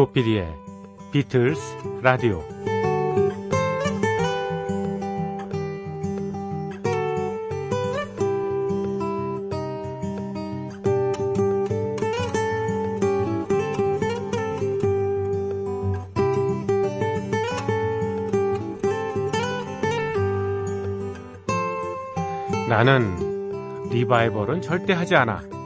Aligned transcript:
조피디의 0.00 0.48
비틀스 1.12 1.76
라디오 2.00 2.42
나는 22.70 23.90
리바이벌은 23.90 24.62
절대 24.62 24.94
하지 24.94 25.14
않아. 25.16 25.59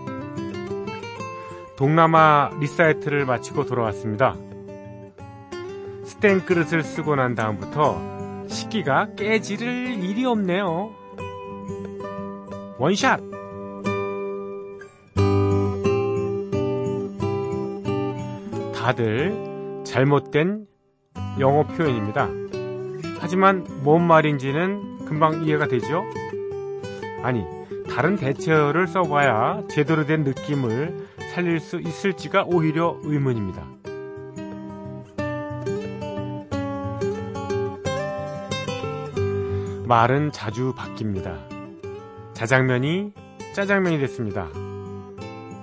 동남아 1.84 2.51
리사이틀을 2.61 3.27
마치고 3.27 3.66
돌아왔습니다. 3.66 4.34
스텐 6.06 6.47
그릇을 6.47 6.83
쓰고 6.83 7.14
난 7.14 7.34
다음부터 7.34 8.47
식기가 8.48 9.09
깨지를 9.17 10.03
일이 10.03 10.25
없네요. 10.25 10.94
원샷! 12.78 13.20
다들 18.75 19.84
잘못된 19.84 20.66
영어 21.39 21.64
표현입니다. 21.64 22.31
하지만 23.20 23.66
뭔 23.83 24.06
말인지는 24.06 25.05
금방 25.05 25.44
이해가 25.44 25.69
되죠? 25.69 26.03
아니, 27.22 27.44
다른 27.94 28.16
대체어를 28.16 28.87
써봐야 28.87 29.64
제대로 29.69 30.06
된 30.06 30.25
느낌을 30.25 31.12
살릴 31.35 31.59
수 31.59 31.81
있을지가 31.81 32.45
오히려 32.45 32.97
의문입니다. 33.03 33.67
말은 39.85 40.31
자주 40.31 40.73
바뀝니다. 40.77 41.37
자장면이 42.35 43.12
짜장면이 43.53 43.99
됐습니다. 43.99 44.49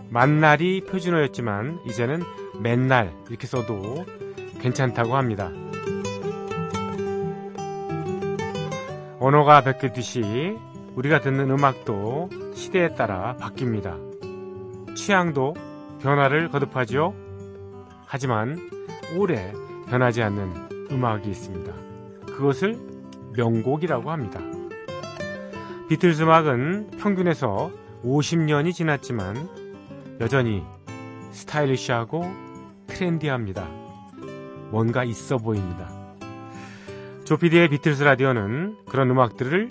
만날이 0.10 0.82
표준어였지만 0.82 1.80
이제는 1.88 2.22
맨날 2.62 3.14
이렇게 3.30 3.48
써도 3.48 4.06
괜찮다고 4.60 5.16
합니다. 5.16 5.50
언어가 9.20 9.62
바뀌듯이 9.62 10.58
우리가 10.96 11.22
듣는 11.22 11.50
음악도 11.50 12.30
시대에 12.56 12.94
따라 12.94 13.38
바뀝니다. 13.40 14.11
취향도 14.96 15.54
변화를 16.02 16.50
거듭하지요. 16.50 17.14
하지만 18.06 18.58
오래 19.18 19.54
변하지 19.88 20.22
않는 20.24 20.90
음악이 20.92 21.30
있습니다. 21.30 21.74
그것을 22.26 22.78
명곡이라고 23.36 24.12
합니다. 24.12 24.40
비틀즈 25.90 26.24
음악은 26.24 26.92
평균에서 27.00 27.72
50년이 28.04 28.74
지났지만 28.74 29.50
여전히 30.20 30.64
스타일리시하고 31.32 32.24
트렌디합니다. 32.88 33.68
뭔가 34.72 35.04
있어 35.04 35.38
보입니다. 35.38 35.90
조피디의 37.26 37.70
비틀스 37.70 38.04
라디오는 38.04 38.78
그런 38.88 39.10
음악들을 39.10 39.70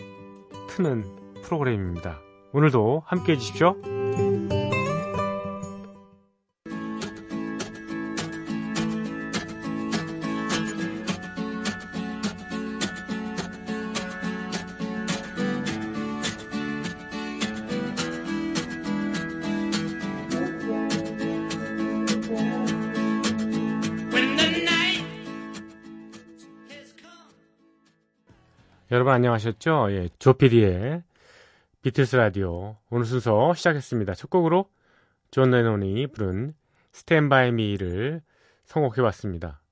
트는 0.68 1.04
프로그램입니다. 1.42 2.18
오늘도 2.52 3.02
함께 3.06 3.32
해주십시오. 3.32 3.99
여러분 29.10 29.16
안녕하셨죠? 29.16 29.88
예, 29.90 30.08
조피디의 30.20 31.02
비틀스 31.82 32.14
라디오 32.14 32.76
오늘 32.90 33.04
순서 33.06 33.52
시작했습니다. 33.54 34.14
첫 34.14 34.30
곡으로 34.30 34.70
존 35.32 35.50
레논이 35.50 36.06
부른 36.06 36.54
Stand 36.92 37.34
By 37.34 37.50
Me를 37.50 38.22
선곡해 38.66 39.02
봤습니다. 39.02 39.62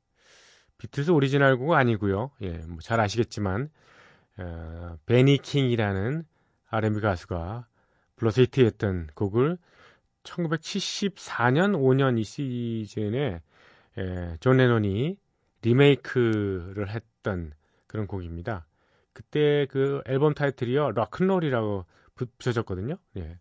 비틀스 0.78 1.12
오리지널 1.12 1.56
곡 1.56 1.75
아니고요. 1.75 2.32
예, 2.41 2.59
뭐 2.66 2.78
잘 2.82 2.99
아시겠지만 2.99 3.71
어, 4.38 4.97
베니 5.06 5.38
킹이라는 5.38 6.25
R&B 6.70 7.00
가수가 7.00 7.69
불러서 8.16 8.43
히트했던 8.43 9.10
곡을 9.15 9.56
1974년 10.25 11.76
5년 11.76 12.19
이 12.19 12.25
시즌에 12.25 13.41
예, 13.99 14.37
존 14.41 14.56
레논이 14.56 15.16
리메이크를 15.62 16.88
했던 16.88 17.53
그런 17.87 18.09
곡입니다. 18.09 18.68
그때 19.19 19.67
그 19.69 20.01
앨범 20.06 20.33
타이틀이요 20.33 20.93
Rock 20.93 21.16
'n' 21.16 21.33
Roll이라고 21.33 21.84
붙여졌거든요. 22.15 22.99
예. 23.17 23.37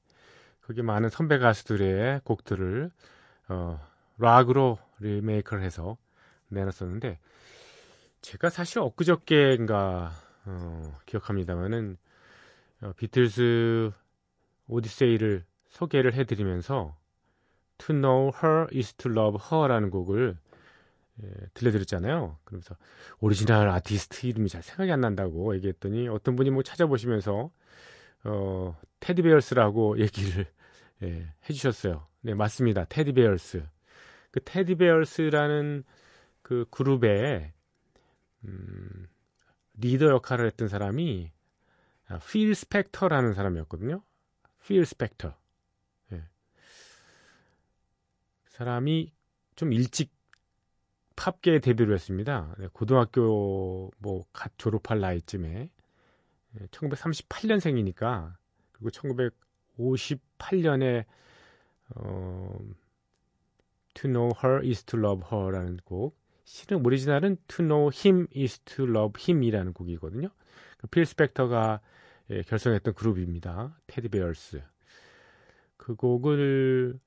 거기 0.61 0.81
많은 0.81 1.09
선배 1.09 1.37
가수들의 1.37 2.21
곡들을 2.23 2.89
어, 3.49 3.79
락으로 4.17 4.79
리메이크를 4.97 5.61
해서 5.61 5.97
내놨었는데 6.47 7.19
제가 8.21 8.49
사실 8.49 8.79
엊그저께인가 8.79 10.11
어, 10.45 10.97
기억합니다만은 11.05 11.97
어, 12.81 12.93
비틀스 12.97 13.91
오디세이를 14.67 15.45
소개를 15.69 16.15
해드리면서 16.15 16.97
To 17.77 17.93
Know 17.93 18.31
Her 18.35 18.65
is 18.75 18.95
to 18.95 19.11
Love 19.11 19.37
Her라는 19.45 19.91
곡을 19.91 20.39
예, 21.23 21.29
들려드렸잖아요. 21.53 22.37
그러면서 22.43 22.75
오리지널 23.19 23.69
아티스트 23.69 24.27
이름이 24.27 24.49
잘 24.49 24.61
생각이 24.61 24.91
안 24.91 25.01
난다고 25.01 25.55
얘기했더니 25.55 26.07
어떤 26.07 26.35
분이 26.35 26.51
뭐 26.51 26.63
찾아보시면서 26.63 27.51
어, 28.23 28.77
테디베어스라고 28.99 29.99
얘기를 30.01 30.45
예, 31.03 31.33
해주셨어요. 31.49 32.07
네, 32.21 32.33
맞습니다. 32.33 32.85
테디베어스. 32.85 33.63
그 34.31 34.39
테디베어스라는 34.43 35.83
그 36.41 36.65
그룹의 36.69 37.53
음, 38.45 39.07
리더 39.73 40.07
역할을 40.09 40.45
했던 40.45 40.67
사람이 40.67 41.31
아, 42.07 42.19
필 42.19 42.53
스펙터라는 42.55 43.33
사람이었거든요. 43.33 44.01
필 44.65 44.85
스펙터. 44.85 45.35
예. 46.13 46.23
그 48.43 48.51
사람이 48.51 49.11
좀 49.55 49.73
일찍 49.73 50.16
팝계 51.17 51.59
데뷔를 51.59 51.93
했습니다. 51.95 52.55
네, 52.59 52.67
고등학교 52.71 53.91
뭐 53.97 54.23
갓 54.31 54.57
졸업할 54.57 54.99
나이쯤에 55.01 55.69
1938년생이니까 56.71 58.35
그리고 58.71 58.89
1958년에 59.77 61.05
어, 61.95 62.59
To 63.95 64.09
Know 64.09 64.31
Her 64.41 64.65
is 64.65 64.83
to 64.83 64.99
Love 64.99 65.25
Her라는 65.31 65.77
곡 65.83 66.17
실은 66.43 66.85
오리지널은 66.85 67.37
To 67.47 67.65
Know 67.65 67.89
Him 67.93 68.27
is 68.35 68.59
to 68.59 68.85
Love 68.85 69.21
Him이라는 69.21 69.73
곡이거든요. 69.73 70.29
그필 70.77 71.05
스펙터가 71.05 71.81
예, 72.29 72.41
결성했던 72.43 72.93
그룹입니다. 72.93 73.77
테디베어스. 73.87 74.61
그 75.77 75.95
곡을 75.95 76.99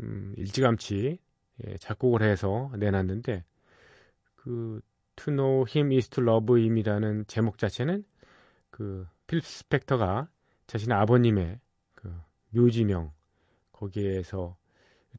음, 0.00 0.34
일찌감치 0.36 1.18
예, 1.64 1.76
작곡을 1.78 2.22
해서 2.22 2.70
내놨는데 2.76 3.44
그 4.36 4.80
To 5.16 5.32
Know 5.32 5.64
Him 5.68 5.92
is 5.92 6.08
to 6.10 6.22
Love 6.22 6.60
Him이라는 6.60 7.26
제목 7.26 7.58
자체는 7.58 8.04
그필 8.70 9.40
스펙터가 9.40 10.28
자신의 10.66 10.96
아버님의 10.98 11.60
그 11.94 12.14
묘지명 12.50 13.12
거기에서 13.72 14.56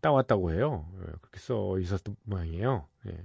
따왔다고 0.01 0.51
해요. 0.51 0.87
예, 0.99 1.05
그렇게 1.21 1.39
써 1.39 1.79
있었던 1.79 2.15
모양이에요. 2.23 2.87
예. 3.07 3.17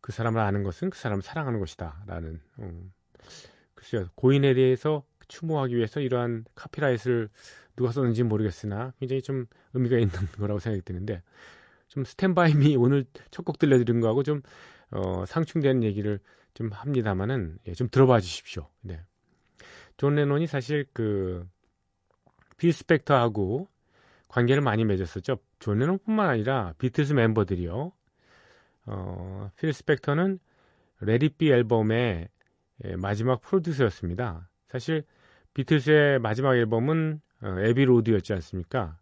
그 0.00 0.12
사람을 0.12 0.40
아는 0.40 0.62
것은 0.62 0.90
그 0.90 0.98
사람을 0.98 1.22
사랑하는 1.22 1.58
것이다라는 1.58 2.40
음. 2.60 2.92
글쎄요 3.74 4.08
고인에 4.14 4.54
대해서 4.54 5.04
추모하기 5.26 5.76
위해서 5.76 6.00
이러한 6.00 6.44
copyright를 6.54 7.28
누가 7.76 7.92
썼는지 7.92 8.22
모르겠으나 8.22 8.92
굉장히 8.98 9.22
좀 9.22 9.46
의미가 9.74 9.98
있는 9.98 10.10
거라고 10.38 10.58
생각이 10.58 10.82
드는데 10.84 11.22
좀 11.88 12.04
Stand 12.04 12.44
By 12.44 12.60
Me 12.60 12.76
오늘 12.76 13.04
첫 13.30 13.44
곡 13.44 13.58
들려드린 13.58 14.00
거하고 14.00 14.22
좀 14.22 14.42
어, 14.90 15.24
상충되는 15.26 15.82
얘기를 15.82 16.18
좀 16.54 16.70
합니다만은 16.72 17.58
예, 17.68 17.74
좀 17.74 17.88
들어봐 17.90 18.20
주십시오. 18.20 18.68
네. 18.82 19.00
존 19.96 20.14
레논이 20.14 20.46
사실 20.46 20.86
그 20.92 21.46
필 22.56 22.72
스펙터하고 22.72 23.68
관계를 24.28 24.62
많이 24.62 24.84
맺었었죠. 24.84 25.38
존 25.58 25.78
레논뿐만 25.78 26.28
아니라 26.28 26.74
비틀스 26.78 27.12
멤버들이요. 27.12 27.92
어, 28.86 29.50
필 29.56 29.72
스펙터는 29.72 30.38
Let 31.00 31.21
It 31.21 31.36
Be 31.36 31.50
앨범의 31.50 32.28
예, 32.84 32.96
마지막 32.96 33.40
프로듀서였습니다. 33.40 34.48
사실 34.68 35.04
비틀스의 35.54 36.18
마지막 36.18 36.56
앨범은 36.56 37.20
어, 37.20 37.25
Abbey 37.42 37.84
Road였지 37.84 38.32
않습니까? 38.34 38.98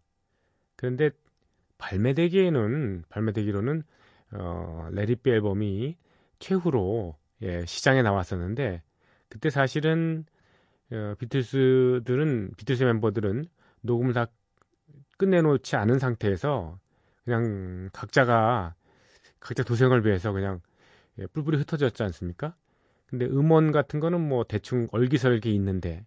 그런데 0.75 1.09
발매되기에는 1.77 3.03
발매되기로는 3.09 3.83
어, 4.33 4.87
Let 4.91 5.07
It 5.07 5.18
Be 5.18 5.29
앨범이 5.29 5.97
최후로 6.39 7.15
예, 7.41 7.65
시장에 7.65 8.01
나왔었는데 8.01 8.81
그때 9.29 9.49
사실은 9.49 10.25
어, 10.91 11.15
비틀스들은 11.17 12.51
비틀스 12.57 12.83
멤버들은 12.83 13.45
녹음을 13.81 14.13
다 14.13 14.27
끝내놓지 15.17 15.75
않은 15.75 15.99
상태에서 15.99 16.79
그냥 17.23 17.89
각자가 17.93 18.75
각자 19.39 19.63
도생을 19.63 20.05
위해서 20.05 20.31
그냥 20.31 20.61
예, 21.19 21.27
뿔뿔이 21.27 21.57
흩어졌지 21.57 22.03
않습니까? 22.03 22.55
근데 23.07 23.25
음원 23.25 23.71
같은 23.71 23.99
거는 23.99 24.19
뭐 24.27 24.43
대충 24.43 24.87
얼기설기 24.91 25.53
있는데 25.55 26.05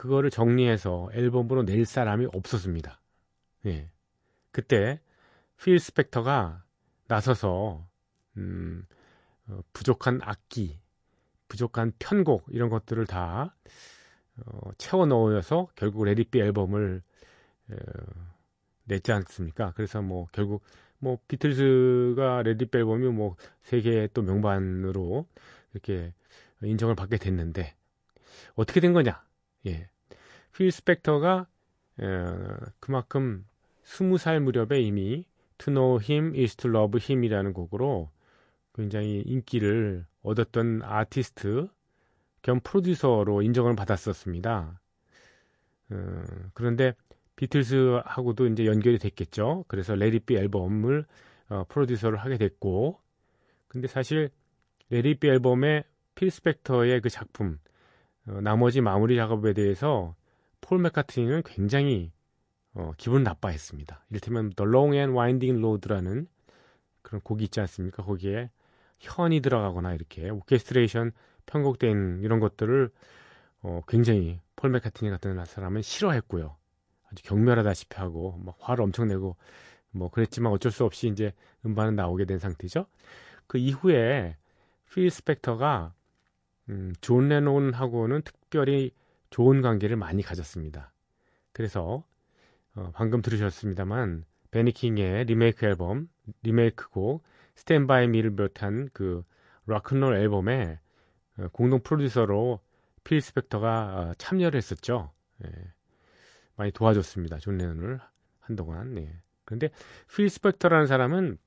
그거를 0.00 0.30
정리해서 0.30 1.10
앨범으로 1.12 1.64
낼 1.64 1.84
사람이 1.84 2.28
없었습니다. 2.32 2.98
예. 3.66 3.90
그때 4.50 4.98
필 5.58 5.78
스펙터가 5.78 6.64
나서서 7.06 7.86
음, 8.38 8.86
어, 9.46 9.60
부족한 9.74 10.20
악기, 10.22 10.80
부족한 11.48 11.92
편곡 11.98 12.46
이런 12.48 12.70
것들을 12.70 13.04
다 13.04 13.54
어, 14.38 14.70
채워 14.78 15.04
넣어서 15.04 15.68
결국 15.74 16.04
Let 16.04 16.19
It 16.19 16.30
Be 16.30 16.40
앨범을 16.40 17.02
어, 17.68 17.74
냈지 18.84 19.12
않습니까? 19.12 19.74
그래서 19.76 20.00
뭐 20.00 20.28
결국 20.32 20.62
뭐 20.98 21.18
비틀즈가 21.28 22.40
Let 22.44 22.59
It 22.59 22.68
Be 22.68 22.78
앨범이 22.78 23.06
뭐 23.08 23.36
세계 23.60 24.08
또 24.14 24.22
명반으로 24.22 25.26
이렇게 25.74 26.14
인정을 26.62 26.94
받게 26.94 27.18
됐는데 27.18 27.74
어떻게 28.54 28.80
된 28.80 28.94
거냐? 28.94 29.28
예. 29.66 29.88
필 30.52 30.70
스펙터가 30.70 31.46
어, 31.98 32.56
그만큼 32.80 33.46
스무 33.82 34.18
살 34.18 34.40
무렵에 34.40 34.80
이미 34.80 35.24
To 35.58 35.72
Know 35.72 36.00
Him 36.02 36.34
is 36.34 36.56
to 36.56 36.70
Love 36.70 37.00
Him이라는 37.02 37.52
곡으로 37.52 38.10
굉장히 38.74 39.22
인기를 39.26 40.06
얻었던 40.22 40.82
아티스트 40.82 41.68
겸 42.42 42.60
프로듀서로 42.60 43.42
인정을 43.42 43.76
받았었습니다. 43.76 44.80
어, 45.90 46.22
그런데 46.54 46.94
비틀스하고도 47.36 48.46
이제 48.48 48.66
연결이 48.66 48.98
됐겠죠. 48.98 49.64
그래서 49.68 49.94
Let 49.94 50.12
It 50.12 50.24
Be 50.24 50.36
앨범을 50.36 51.06
어, 51.48 51.64
프로듀서를 51.68 52.18
하게 52.18 52.36
됐고, 52.36 53.00
근데 53.66 53.88
사실 53.88 54.30
Let 54.90 55.05
It 55.05 55.16
Be 55.16 55.26
앨범의 55.28 55.84
필 56.14 56.30
스펙터의 56.30 57.00
그 57.00 57.08
작품, 57.10 57.58
어, 58.26 58.40
나머지 58.40 58.80
마무리 58.80 59.16
작업에 59.16 59.52
대해서 59.52 60.14
폴 60.60 60.78
맥카트니는 60.78 61.42
굉장히 61.44 62.12
어, 62.74 62.92
기분 62.96 63.22
나빠했습니다. 63.22 64.04
이를테면 64.10 64.52
The 64.54 64.68
Long 64.68 64.96
and 64.96 65.16
Winding 65.16 65.58
Road라는 65.58 66.28
그런 67.02 67.20
곡이 67.22 67.44
있지 67.44 67.60
않습니까? 67.60 68.04
거기에 68.04 68.50
현이 68.98 69.40
들어가거나 69.40 69.94
이렇게 69.94 70.30
오케스트레이션 70.30 71.12
편곡된 71.46 72.20
이런 72.22 72.38
것들을 72.38 72.90
어, 73.62 73.80
굉장히 73.88 74.40
폴 74.56 74.70
맥카트니 74.70 75.10
같은 75.10 75.42
사람은 75.44 75.82
싫어했고요. 75.82 76.56
아주 77.10 77.22
경멸하다시피 77.24 77.96
하고 77.96 78.38
막 78.44 78.56
화를 78.60 78.84
엄청 78.84 79.08
내고 79.08 79.36
뭐 79.90 80.10
그랬지만 80.10 80.52
어쩔 80.52 80.70
수 80.70 80.84
없이 80.84 81.08
이제 81.08 81.32
음반은 81.66 81.96
나오게 81.96 82.24
된 82.24 82.38
상태죠. 82.38 82.86
그 83.46 83.58
이후에 83.58 84.36
필 84.92 85.10
스펙터가 85.10 85.94
음, 86.70 86.92
존 87.00 87.28
레논하고는 87.28 88.22
특별히 88.22 88.92
좋은 89.30 89.60
관계를 89.60 89.96
많이 89.96 90.22
가졌습니다. 90.22 90.92
그래서 91.52 92.04
어, 92.74 92.90
방금 92.94 93.22
들으셨습니다만 93.22 94.24
벤 94.52 94.72
E. 94.72 94.85
킹의 94.85 95.24
리메이크 95.24 95.66
앨범, 95.66 96.08
리메이크곡 96.42 97.22
Stand 97.56 97.93
by 97.93 98.08
Me를 98.08 98.34
비롯한 98.34 98.88
그 98.92 99.24
락큰롤 99.66 100.14
앨범에 100.16 100.78
어, 101.38 101.48
공동 101.52 101.80
프로듀서로 101.80 102.60
필 103.02 103.20
스펙터가 103.20 103.68
어, 103.70 104.14
참여를 104.18 104.56
했었죠. 104.56 105.10
예. 105.44 105.50
많이 106.56 106.70
도와줬습니다. 106.70 107.38
존 107.38 107.58
레논을 107.58 108.00
한동안. 108.40 108.94
네. 108.94 109.12
그런데 109.44 109.70
필 110.14 110.28
스펙터라는 110.28 110.86
사람은 110.86 111.38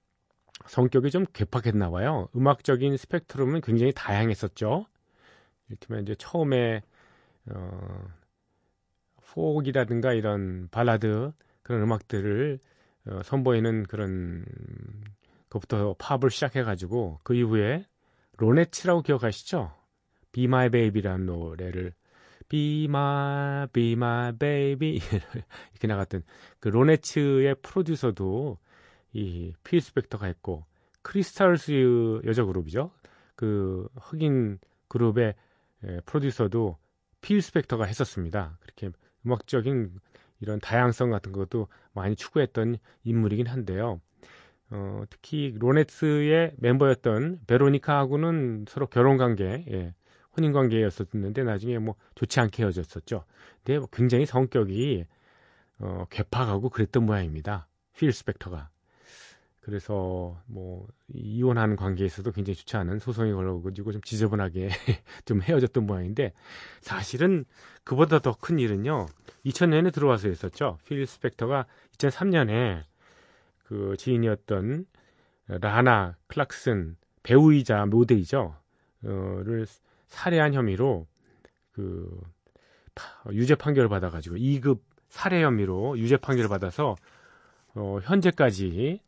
성격이 0.67 1.11
좀 1.11 1.25
괴팍했나 1.31 1.91
봐요. 1.91 2.29
음악적인 2.35 2.97
스펙트럼은 2.97 3.61
굉장히 3.61 3.91
다양했었죠. 3.93 4.85
이를테면 5.73 6.03
이제 6.03 6.15
처음에 6.15 6.81
어 7.49 8.07
포옥이라든가 9.33 10.13
이런 10.13 10.67
발라드 10.69 11.31
그런 11.63 11.81
음악들을 11.81 12.59
어, 13.07 13.21
선보이는 13.23 13.83
그런 13.83 14.45
그것부터 15.49 15.95
팝을 15.97 16.29
시작해가지고 16.29 17.19
그 17.23 17.35
이후에 17.35 17.85
로네츠라고 18.37 19.01
기억하시죠? 19.01 19.73
Be 20.31 20.45
My 20.45 20.69
Baby라는 20.69 21.25
노래를 21.25 21.93
Be 22.49 22.85
My 22.85 23.67
Be 23.67 23.93
My 23.93 24.31
Baby 24.37 24.99
이렇게 25.73 25.87
나갔던 25.87 26.23
그 26.59 26.69
로네츠의 26.69 27.55
프로듀서도 27.61 28.57
이 29.13 29.53
필스펙터가 29.63 30.25
했고 30.25 30.65
크리스탈스 31.01 32.21
여자 32.25 32.43
그룹이죠. 32.43 32.91
그 33.35 33.87
흑인 33.95 34.59
그룹의 34.87 35.35
프로듀서도 36.05 36.77
필 37.21 37.41
스펙터가 37.41 37.85
했었습니다. 37.85 38.57
그렇게 38.61 38.89
음악적인 39.25 39.91
이런 40.39 40.59
다양성 40.59 41.09
같은 41.09 41.31
것도 41.31 41.67
많이 41.93 42.15
추구했던 42.15 42.77
인물이긴 43.03 43.47
한데요. 43.47 44.01
어, 44.69 45.03
특히 45.09 45.53
로네츠의 45.57 46.55
멤버였던 46.57 47.41
베로니카하고는 47.47 48.65
서로 48.67 48.87
결혼 48.87 49.17
관계, 49.17 49.63
예, 49.69 49.93
혼인 50.35 50.51
관계였었는데 50.51 51.43
나중에 51.43 51.77
뭐 51.77 51.95
좋지 52.15 52.39
않게 52.39 52.63
헤어졌었죠. 52.63 53.23
근데 53.63 53.79
뭐 53.79 53.87
굉장히 53.91 54.25
성격이 54.25 55.05
어, 55.79 56.05
괴팍하고 56.09 56.69
그랬던 56.69 57.05
모양입니다. 57.05 57.67
필 57.95 58.11
스펙터가. 58.11 58.69
그래서 59.63 60.41
뭐 60.45 60.87
이혼하는 61.13 61.77
관계에서도 61.77 62.29
굉장히 62.33 62.55
좋지 62.55 62.75
않은 62.77 62.99
소송이 62.99 63.31
걸려가지고 63.31 63.93
좀 63.93 64.01
지저분하게 64.01 64.69
좀 65.25 65.41
헤어졌던 65.41 65.85
모양인데 65.85 66.33
사실은 66.81 67.45
그보다 67.85 68.19
더 68.19 68.33
큰 68.33 68.59
일은요 68.59 69.05
2000년에 69.45 69.93
들어와서 69.93 70.27
있었죠. 70.27 70.79
필 70.85 71.05
스펙터가 71.07 71.65
2003년에 71.97 72.83
그 73.63 73.95
지인이었던 73.97 74.85
라나 75.47 76.17
클락슨 76.27 76.97
배우이자 77.23 77.85
모델이죠. 77.85 78.55
어를 79.05 79.65
살해한 80.07 80.53
혐의로 80.53 81.07
그 81.71 82.19
유죄 83.31 83.55
판결을 83.55 83.87
받아가지고 83.87 84.35
2급 84.35 84.81
살해 85.07 85.41
혐의로 85.41 85.97
유죄 85.97 86.17
판결을 86.17 86.49
받아서 86.49 86.95
어, 87.75 87.99
현재까지 88.03 88.77
예, 88.77 88.99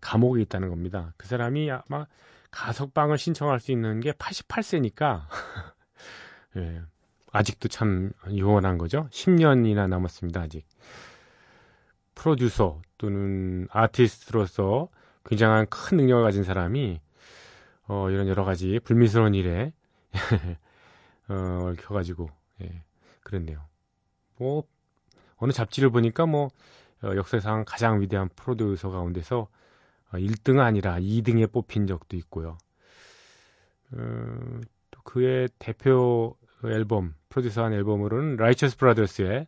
감옥에 0.00 0.40
있다는 0.42 0.68
겁니다. 0.68 1.12
그 1.16 1.26
사람이 1.26 1.70
아마 1.70 2.06
가석방을 2.50 3.18
신청할 3.18 3.60
수 3.60 3.72
있는 3.72 4.00
게 4.00 4.12
88세니까 4.12 5.22
예, 6.56 6.82
아직도 7.32 7.68
참 7.68 8.12
요원한 8.36 8.78
거죠. 8.78 9.08
10년이나 9.10 9.88
남았습니다. 9.88 10.42
아직 10.42 10.66
프로듀서 12.14 12.80
또는 12.96 13.66
아티스트로서 13.70 14.88
굉장한 15.24 15.66
큰 15.68 15.96
능력을 15.96 16.22
가진 16.22 16.44
사람이 16.44 17.00
어, 17.88 18.10
이런 18.10 18.28
여러 18.28 18.44
가지 18.44 18.78
불미스러운 18.84 19.34
일에 19.34 19.72
어, 21.28 21.34
얽혀가지고 21.70 22.30
예, 22.62 22.84
그랬네요. 23.22 23.60
뭐 24.36 24.64
어느 25.36 25.52
잡지를 25.52 25.90
보니까 25.90 26.26
뭐 26.26 26.50
어, 27.02 27.16
역사상 27.16 27.64
가장 27.66 28.00
위대한 28.00 28.28
프로듀서 28.36 28.90
가운데서 28.90 29.48
1등은 30.18 30.58
어, 30.58 30.62
아니라 30.62 30.98
2등에 30.98 31.50
뽑힌 31.50 31.86
적도 31.86 32.16
있고요. 32.16 32.58
어, 33.92 34.60
또 34.90 35.00
그의 35.02 35.48
대표 35.58 36.36
앨범, 36.64 37.14
프로듀서한 37.28 37.72
앨범으로는 37.72 38.36
라이처스 38.36 38.76
브라더스의 38.78 39.46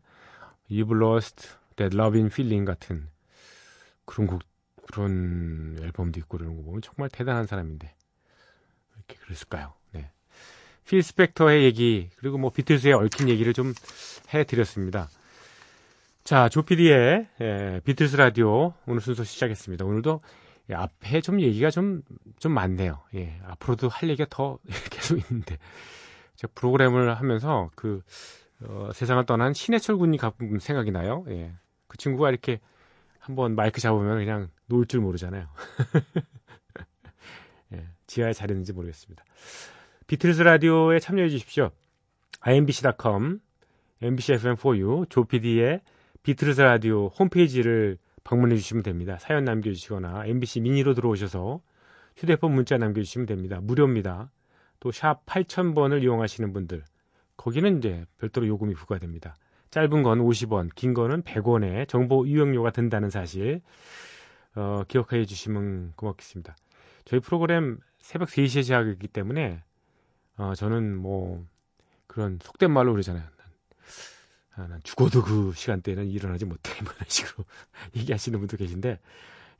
You've 0.71 1.01
Lost 1.01 1.49
That 1.77 1.97
Loving 1.97 2.33
Feeling 2.33 2.67
같은 2.67 3.09
그런 4.05 4.27
곡, 4.27 4.43
그런 4.91 5.79
앨범도 5.81 6.21
있고 6.21 6.39
그러는 6.39 6.57
거 6.57 6.63
보면 6.63 6.83
정말 6.83 7.09
대단한 7.11 7.47
사람인데 7.47 7.95
이렇게 8.97 9.17
그랬을까요? 9.25 9.75
네. 9.93 10.11
필 10.87 11.03
스펙터의 11.03 11.65
얘기 11.65 12.11
그리고 12.17 12.39
뭐 12.39 12.51
비틀스의 12.51 12.95
얽힌 12.95 13.29
얘기를 13.29 13.53
좀 13.53 13.73
해드렸습니다. 14.33 15.09
자, 16.25 16.49
조피디의 16.49 17.29
예, 17.41 17.81
비틀스 17.85 18.17
라디오 18.17 18.75
오늘 18.87 19.01
순서 19.01 19.23
시작했습니다. 19.23 19.85
오늘도 19.85 20.21
예, 20.71 20.75
앞에 20.75 21.21
좀 21.21 21.41
얘기가 21.41 21.71
좀, 21.71 22.03
좀 22.39 22.53
많네요. 22.53 23.03
예, 23.15 23.41
앞으로도 23.45 23.89
할 23.89 24.09
얘기가 24.09 24.27
더 24.31 24.59
계속 24.91 25.19
있는데. 25.19 25.59
제가 26.37 26.53
프로그램을 26.55 27.15
하면서 27.15 27.71
그, 27.75 28.03
어, 28.63 28.91
세상을 28.93 29.25
떠난 29.27 29.55
신해철 29.55 29.97
군이 29.97 30.19
가끔 30.19 30.59
생각이 30.59 30.91
나요. 30.91 31.25
예. 31.29 31.53
그 31.87 31.97
친구가 31.99 32.31
이렇게 32.31 32.61
한번 33.19 33.55
마이크 33.55 33.81
잡으면 33.81 34.19
그냥 34.19 34.49
놓을 34.67 34.87
줄 34.87 35.01
모르잖아요. 35.01 35.49
예, 37.75 37.87
지하에 38.07 38.33
잘 38.33 38.43
있는지 38.43 38.73
모르겠습니다. 38.73 39.25
비틀스 40.07 40.43
라디오에 40.43 41.01
참여해 41.01 41.29
주십시오. 41.29 41.71
imbc.com, 42.41 43.41
mbcfm4u, 44.03 45.11
조피디의 45.11 45.81
비틀스 46.23 46.61
라디오 46.61 47.09
홈페이지를 47.09 47.99
방문해 48.27 48.57
주시면 48.57 48.83
됩니다. 48.83 49.19
사연 49.21 49.45
남겨주시거나 49.45 50.27
MBC 50.27 50.61
미니로 50.61 50.95
들어오셔서 50.95 51.61
휴대폰 52.17 52.53
문자 52.53 52.77
남겨주시면 52.77 53.27
됩니다. 53.27 53.61
무료입니다. 53.63 54.31
또 54.81 54.91
샵 54.91 55.25
8000번을 55.27 56.03
이용하시는 56.03 56.53
분들 56.53 56.85
거기는 57.37 57.79
이제 57.79 58.05
별도로 58.19 58.49
요금이 58.49 58.75
부과됩니다. 58.75 59.37
짧은 59.71 60.03
건 60.03 60.19
50원, 60.19 60.75
긴 60.75 60.93
거는 60.93 61.23
100원의 61.23 61.89
정보 61.89 62.27
이용료가 62.27 62.71
든다는 62.71 63.11
사실 63.11 63.63
어, 64.57 64.83
기억해 64.89 65.25
주시면 65.25 65.93
고맙겠습니다. 65.95 66.57
저희 67.05 67.21
프로그램 67.21 67.79
새벽 68.01 68.29
3시에 68.29 68.63
시작하기 68.63 69.07
때문에 69.09 69.63
어, 70.37 70.55
저는 70.55 70.97
뭐 70.97 71.45
그런 72.09 72.39
속된 72.43 72.73
말로 72.73 72.93
그러잖아요. 72.93 73.25
아, 74.57 74.67
난 74.67 74.81
죽어도 74.83 75.23
그 75.23 75.53
시간대에는 75.55 76.07
일어나지 76.09 76.45
못해. 76.47 76.73
뭐 76.83 76.93
이런 76.95 77.05
식으로 77.09 77.45
얘기하시는 77.97 78.39
분도 78.39 78.57
계신데, 78.57 78.99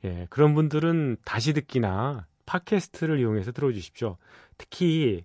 예, 0.05 0.27
그런 0.29 0.55
분들은 0.55 1.17
다시 1.23 1.53
듣기나 1.53 2.25
팟캐스트를 2.45 3.19
이용해서 3.19 3.51
들어주십시오. 3.51 4.17
특히, 4.57 5.23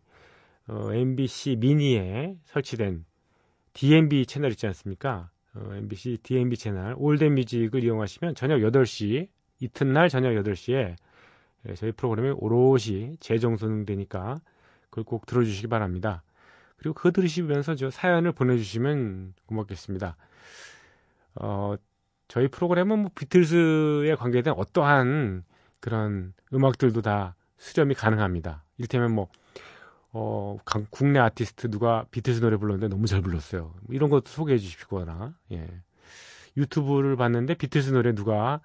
어, 0.68 0.92
MBC 0.92 1.56
미니에 1.56 2.36
설치된 2.44 3.04
DMB 3.72 4.26
채널 4.26 4.50
있지 4.50 4.66
않습니까? 4.66 5.30
어, 5.54 5.70
MBC 5.74 6.18
DMB 6.22 6.56
채널, 6.56 6.94
올덴 6.98 7.34
뮤직을 7.34 7.82
이용하시면 7.82 8.34
저녁 8.34 8.58
8시, 8.60 9.28
이튿날 9.60 10.08
저녁 10.08 10.30
8시에 10.30 10.96
예, 11.68 11.74
저희 11.74 11.92
프로그램이 11.92 12.34
오롯이 12.36 13.16
재정선되니까 13.20 14.40
그걸 14.90 15.04
꼭 15.04 15.24
들어주시기 15.26 15.68
바랍니다. 15.68 16.22
그리고 16.82 16.94
그거 16.94 17.12
들으시면서 17.12 17.76
저 17.76 17.90
사연을 17.90 18.32
보내주시면 18.32 19.34
고맙겠습니다. 19.46 20.16
어, 21.36 21.76
저희 22.26 22.48
프로그램은 22.48 22.98
뭐 22.98 23.10
비틀즈에 23.14 24.16
관계된 24.16 24.52
어떠한 24.56 25.44
그런 25.78 26.34
음악들도 26.52 27.00
다 27.00 27.36
수렴이 27.56 27.94
가능합니다. 27.94 28.64
이를테면 28.78 29.14
뭐, 29.14 29.28
어, 30.10 30.58
국내 30.90 31.20
아티스트 31.20 31.70
누가 31.70 32.04
비틀즈 32.10 32.40
노래 32.40 32.56
불렀는데 32.56 32.88
너무 32.88 33.06
잘 33.06 33.22
불렀어요. 33.22 33.74
뭐 33.82 33.94
이런 33.94 34.10
것도 34.10 34.26
소개해 34.26 34.58
주시거나, 34.58 35.34
예. 35.52 35.68
유튜브를 36.56 37.14
봤는데 37.14 37.54
비틀즈 37.54 37.90
노래 37.90 38.12
누가 38.12 38.60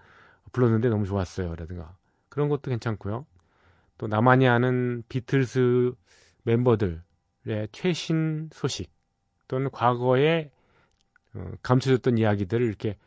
불렀는데 0.54 0.90
너무 0.90 1.06
좋았어요. 1.06 1.56
라든가. 1.56 1.96
그런 2.30 2.50
것도 2.50 2.72
괜찮고요. 2.72 3.28
또 4.00 4.08
나만이 4.08 4.48
아는 4.48 5.04
비틀즈 5.08 5.94
멤버들, 6.44 6.96
네, 6.96 7.07
최신 7.72 8.50
소식 8.52 8.92
또는 9.48 9.70
과거에 9.72 10.52
어, 11.34 11.52
감춰졌던 11.62 12.18
이야기들을 12.18 12.66
이렇게 12.66 12.98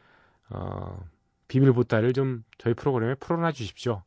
어, 0.48 1.04
비밀 1.48 1.72
보따리를 1.72 2.12
좀 2.12 2.44
저희 2.58 2.74
프로그램에 2.74 3.14
풀어놔 3.14 3.52
주십시오. 3.52 4.02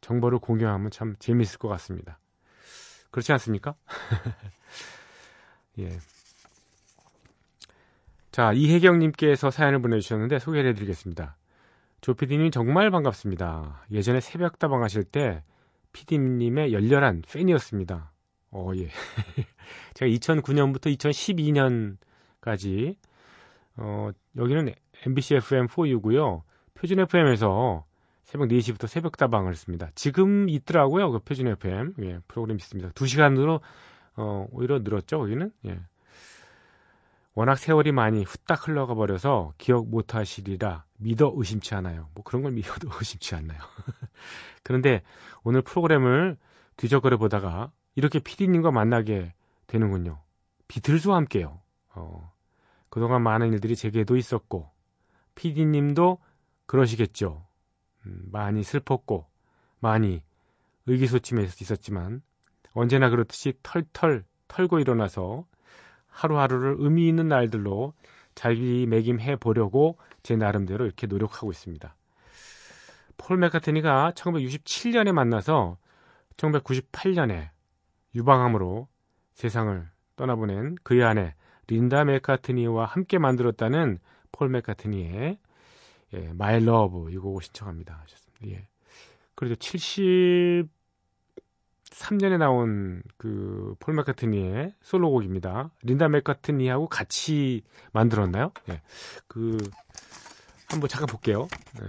정보를 0.00 0.38
공유하면 0.38 0.90
참 0.90 1.16
재미있을 1.18 1.58
것 1.58 1.68
같습니다. 1.68 2.18
그렇지 3.10 3.32
않습니까? 3.32 3.74
예. 5.78 5.98
자, 8.30 8.52
이혜경님께서 8.52 9.50
사연을 9.50 9.80
보내주셨는데 9.80 10.38
소개를 10.38 10.70
해드리겠습니다. 10.70 11.36
조피디님 12.00 12.50
정말 12.50 12.90
반갑습니다. 12.90 13.84
예전에 13.90 14.20
새벽다방 14.20 14.82
하실 14.82 15.04
때 15.04 15.42
피디님의 15.92 16.72
열렬한 16.72 17.22
팬이었습니다. 17.22 18.12
어, 18.50 18.70
예. 18.76 18.88
제가 19.94 20.10
2009년부터 20.10 21.96
2012년까지, 22.40 22.96
어, 23.76 24.10
여기는 24.36 24.72
MBC 25.06 25.36
FM4U고요. 25.38 26.42
표준 26.74 27.00
FM에서 27.00 27.84
새벽 28.24 28.48
4시부터 28.48 28.86
새벽 28.86 29.16
다방을 29.16 29.52
했습니다. 29.52 29.90
지금 29.94 30.48
있더라고요. 30.48 31.10
그 31.10 31.18
표준 31.20 31.48
FM. 31.48 31.94
예, 32.02 32.20
프로그램 32.28 32.56
있습니다. 32.56 32.90
2시간으로, 32.90 33.60
어, 34.16 34.46
오히려 34.50 34.78
늘었죠, 34.80 35.18
거기는. 35.18 35.50
예. 35.66 35.80
워낙 37.38 37.54
세월이 37.56 37.92
많이 37.92 38.24
후딱 38.24 38.66
흘러가 38.66 38.94
버려서 38.94 39.52
기억 39.58 39.88
못 39.88 40.16
하시리라 40.16 40.84
믿어 40.96 41.32
의심치 41.36 41.72
않아요. 41.76 42.08
뭐 42.12 42.24
그런 42.24 42.42
걸 42.42 42.50
믿어도 42.50 42.88
의심치 42.98 43.36
않나요. 43.36 43.60
그런데 44.64 45.02
오늘 45.44 45.62
프로그램을 45.62 46.36
뒤적거려 46.76 47.16
보다가 47.16 47.70
이렇게 47.98 48.20
피디님과 48.20 48.70
만나게 48.70 49.34
되는군요. 49.66 50.20
비틀즈와 50.68 51.16
함께요. 51.16 51.60
어, 51.96 52.32
그동안 52.90 53.22
많은 53.22 53.52
일들이 53.52 53.74
제게도 53.74 54.16
있었고, 54.16 54.70
피디님도 55.34 56.18
그러시겠죠. 56.66 57.44
음, 58.06 58.22
많이 58.30 58.62
슬펐고, 58.62 59.26
많이 59.80 60.22
의기소침해 60.86 61.42
있었지만, 61.42 62.22
언제나 62.72 63.10
그렇듯이 63.10 63.54
털털 63.64 64.22
털고 64.46 64.78
일어나서 64.78 65.44
하루하루를 66.06 66.76
의미 66.78 67.08
있는 67.08 67.26
날들로 67.26 67.94
자기 68.36 68.86
매김해 68.86 69.34
보려고 69.34 69.98
제 70.22 70.36
나름대로 70.36 70.84
이렇게 70.84 71.08
노력하고 71.08 71.50
있습니다. 71.50 71.96
폴 73.16 73.38
맥카트니가 73.38 74.12
1967년에 74.14 75.10
만나서 75.10 75.78
1998년에 76.36 77.50
유방암으로 78.14 78.88
세상을 79.34 79.88
떠나보낸 80.16 80.76
그의 80.82 81.04
아내 81.04 81.34
린다 81.68 82.04
맥카트니와 82.04 82.86
함께 82.86 83.18
만들었다는 83.18 83.98
폴 84.32 84.48
맥카트니의 84.48 85.38
예, 86.14 86.32
My 86.32 86.64
Love 86.64 87.10
이 87.10 87.16
곡을 87.18 87.42
신청합니다 87.42 88.00
하셨습니다. 88.02 88.56
예. 88.56 88.66
그리고 89.34 89.54
73년에 89.56 90.68
나온 92.38 93.02
그 93.16 93.74
폴 93.80 93.94
맥카트니의 93.94 94.74
솔로곡입니다. 94.82 95.70
린다 95.82 96.08
맥카트니하고 96.08 96.88
같이 96.88 97.62
만들었나요? 97.92 98.52
예. 98.70 98.82
그 99.26 99.58
한번 100.68 100.88
잠깐 100.88 101.06
볼게요. 101.06 101.48
예. 101.82 101.86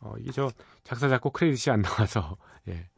어, 0.00 0.14
이게 0.18 0.30
저 0.32 0.50
작사 0.84 1.08
작곡 1.08 1.32
크레딧이 1.32 1.72
안 1.72 1.82
나와서 1.82 2.36
예. 2.68 2.88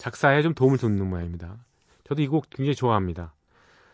작사에 0.00 0.40
좀 0.40 0.54
도움을 0.54 0.78
줬는 0.78 1.06
모양입니다. 1.06 1.58
저도 2.04 2.22
이 2.22 2.26
곡 2.26 2.48
굉장히 2.48 2.74
좋아합니다. 2.74 3.34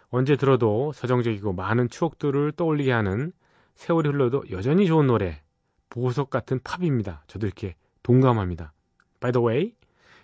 언제 0.08 0.36
들어도 0.36 0.92
서정적이고 0.92 1.52
많은 1.52 1.88
추억들을 1.90 2.52
떠올리게 2.52 2.92
하는 2.92 3.32
세월이 3.74 4.10
흘러도 4.10 4.44
여전히 4.52 4.86
좋은 4.86 5.08
노래, 5.08 5.42
보석 5.90 6.30
같은 6.30 6.60
팝입니다. 6.62 7.24
저도 7.26 7.46
이렇게 7.46 7.74
동감합니다. 8.04 8.72
By 9.18 9.32
the 9.32 9.44
way, 9.44 9.74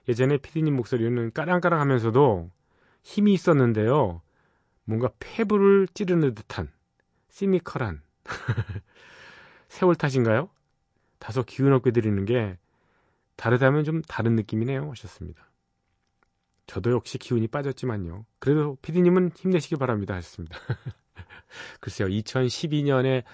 예전에 0.09 0.37
피디님 0.39 0.77
목소리는 0.77 1.33
까랑까랑 1.33 1.81
하면서도 1.81 2.51
힘이 3.03 3.33
있었는데요. 3.35 4.23
뭔가 4.85 5.11
폐부를 5.19 5.89
찌르는 5.93 6.35
듯한 6.37 6.71
시니컬한 7.29 8.03
세월 9.69 9.97
탓인가요? 9.97 10.49
다소 11.19 11.43
기운 11.43 11.73
없게 11.73 11.91
드리는 11.91 12.25
게 12.25 12.57
다르다면 13.35 13.83
좀 13.83 14.01
다른 14.03 14.37
느낌이네요. 14.37 14.89
하셨습니다. 14.91 15.52
저도 16.73 16.91
역시 16.93 17.19
기운이 17.19 17.49
빠졌지만요. 17.49 18.25
그래도 18.39 18.77
피디님은 18.81 19.33
힘내시길 19.37 19.77
바랍니다. 19.77 20.15
하셨습니다. 20.15 20.57
글쎄요, 21.81 22.09
2012년에 22.09 23.25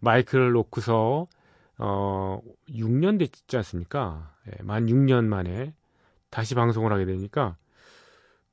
마이크를 0.00 0.52
놓고서, 0.52 1.28
어, 1.76 2.40
6년 2.70 3.18
됐지 3.18 3.54
않습니까? 3.58 4.34
예, 4.46 4.62
만 4.62 4.86
6년 4.86 5.26
만에 5.26 5.74
다시 6.30 6.54
방송을 6.54 6.90
하게 6.90 7.04
되니까, 7.04 7.58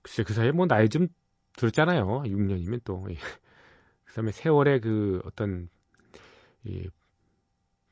글쎄, 0.01 0.23
그 0.23 0.33
사이에 0.33 0.51
뭐 0.51 0.67
나이 0.67 0.89
좀 0.89 1.07
들었잖아요. 1.55 2.23
6년이면 2.23 2.81
또. 2.83 3.07
예. 3.11 3.15
그 4.03 4.13
다음에 4.13 4.33
세월의 4.33 4.81
그 4.81 5.21
어떤, 5.23 5.69
이, 6.65 6.89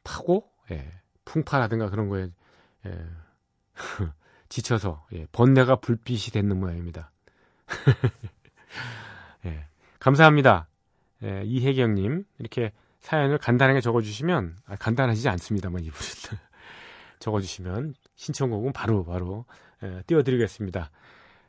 파고? 0.03 0.51
예, 0.71 0.91
풍파라든가 1.23 1.89
그런 1.89 2.09
거에, 2.09 2.29
예. 2.87 3.05
지쳐서 4.51 5.05
예, 5.13 5.25
번뇌가 5.31 5.77
불빛이 5.77 6.31
됐는 6.33 6.59
모양입니다. 6.59 7.09
예, 9.45 9.65
감사합니다. 9.99 10.67
예, 11.23 11.43
이혜경님 11.45 12.25
이렇게 12.37 12.73
사연을 12.99 13.37
간단하게 13.37 13.79
적어주시면 13.79 14.57
아, 14.65 14.75
간단하지 14.75 15.29
않습니다만 15.29 15.85
이분은 15.85 16.03
적어주시면 17.19 17.95
신청곡은 18.15 18.73
바로 18.73 19.05
바로 19.05 19.45
예, 19.83 20.03
띄워드리겠습니다. 20.05 20.91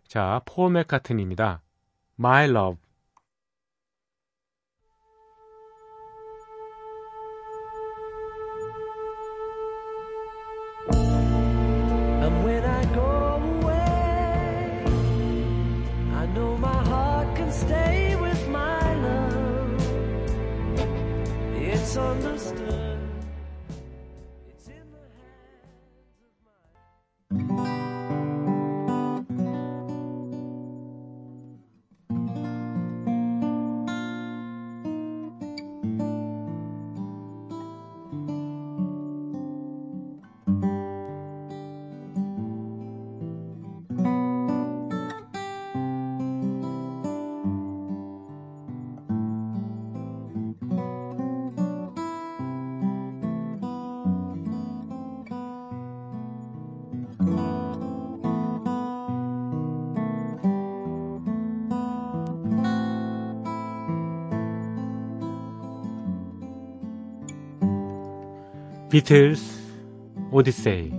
자, 0.07 0.41
폴 0.45 0.71
맥카튼입니다. 0.71 1.61
My 2.21 2.49
Love. 2.49 2.79
비틀스 68.93 69.63
오디세이. 70.31 70.93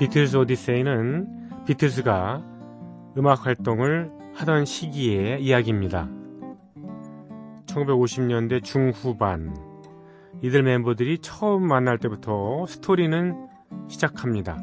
비틀스 0.00 0.36
오디세이는 0.36 1.64
비틀스가 1.64 2.42
음악 3.18 3.46
활동을 3.46 4.21
하던 4.42 4.64
시기의 4.64 5.42
이야기입니다. 5.42 6.08
1950년대 7.66 8.62
중후반 8.64 9.56
이들 10.42 10.64
멤버들이 10.64 11.18
처음 11.18 11.66
만날 11.66 11.98
때부터 11.98 12.66
스토리는 12.66 13.46
시작합니다. 13.88 14.58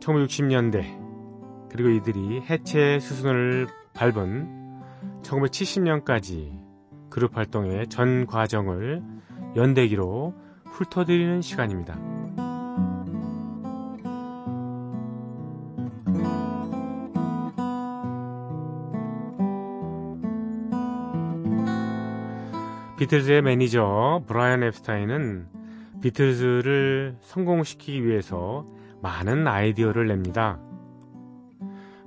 1960년대 0.00 1.68
그리고 1.70 1.90
이들이 1.90 2.40
해체 2.40 2.98
수순을 3.00 3.66
밟은 3.92 4.80
1970년까지 5.22 6.58
그룹 7.10 7.36
활동의 7.36 7.88
전 7.88 8.26
과정을 8.26 9.02
연대기로 9.56 10.34
훑어드리는 10.64 11.42
시간입니다. 11.42 12.11
비틀즈의 23.02 23.42
매니저 23.42 24.22
브라이언 24.28 24.62
앱스타인은 24.62 25.48
비틀즈를 26.02 27.16
성공시키기 27.20 28.06
위해서 28.06 28.64
많은 29.00 29.48
아이디어를 29.48 30.06
냅니다. 30.06 30.60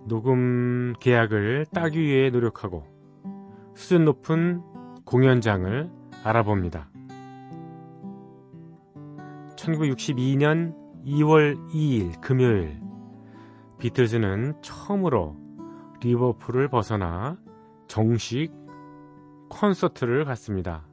녹음 0.05 0.93
계약을 1.01 1.65
따기 1.73 1.99
위해 1.99 2.29
노력하고 2.29 2.85
수준 3.73 4.05
높은 4.05 4.61
공연장을 5.03 5.91
알아봅니다. 6.23 6.87
1962년 9.57 10.75
2월 11.05 11.57
2일 11.73 12.21
금요일 12.21 12.79
비틀즈는 13.79 14.61
처음으로 14.61 15.35
리버풀을 16.01 16.69
벗어나 16.69 17.35
정식 17.89 18.64
콘서트를 19.49 20.25
갔습니다. 20.25 20.83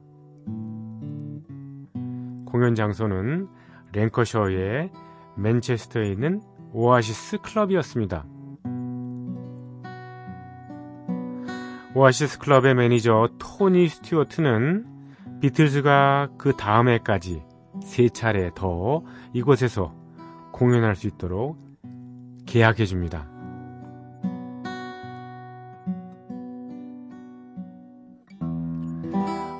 공연 2.45 2.75
장소는 2.75 3.47
랭커셔의 3.93 4.91
맨체스터에 5.37 6.11
있는 6.11 6.41
오아시스 6.71 7.39
클럽이었습니다. 7.39 8.25
오아시스 11.95 12.39
클럽의 12.39 12.75
매니저 12.75 13.29
토니 13.39 13.87
스튜어트는 13.87 14.85
비틀즈가 15.41 16.29
그 16.37 16.53
다음 16.53 16.89
해까지 16.89 17.43
세 17.81 18.09
차례 18.09 18.51
더 18.55 19.03
이곳에서 19.33 19.93
공연할 20.51 20.95
수 20.95 21.07
있도록 21.07 21.57
계약해 22.45 22.85
줍니다. 22.85 23.32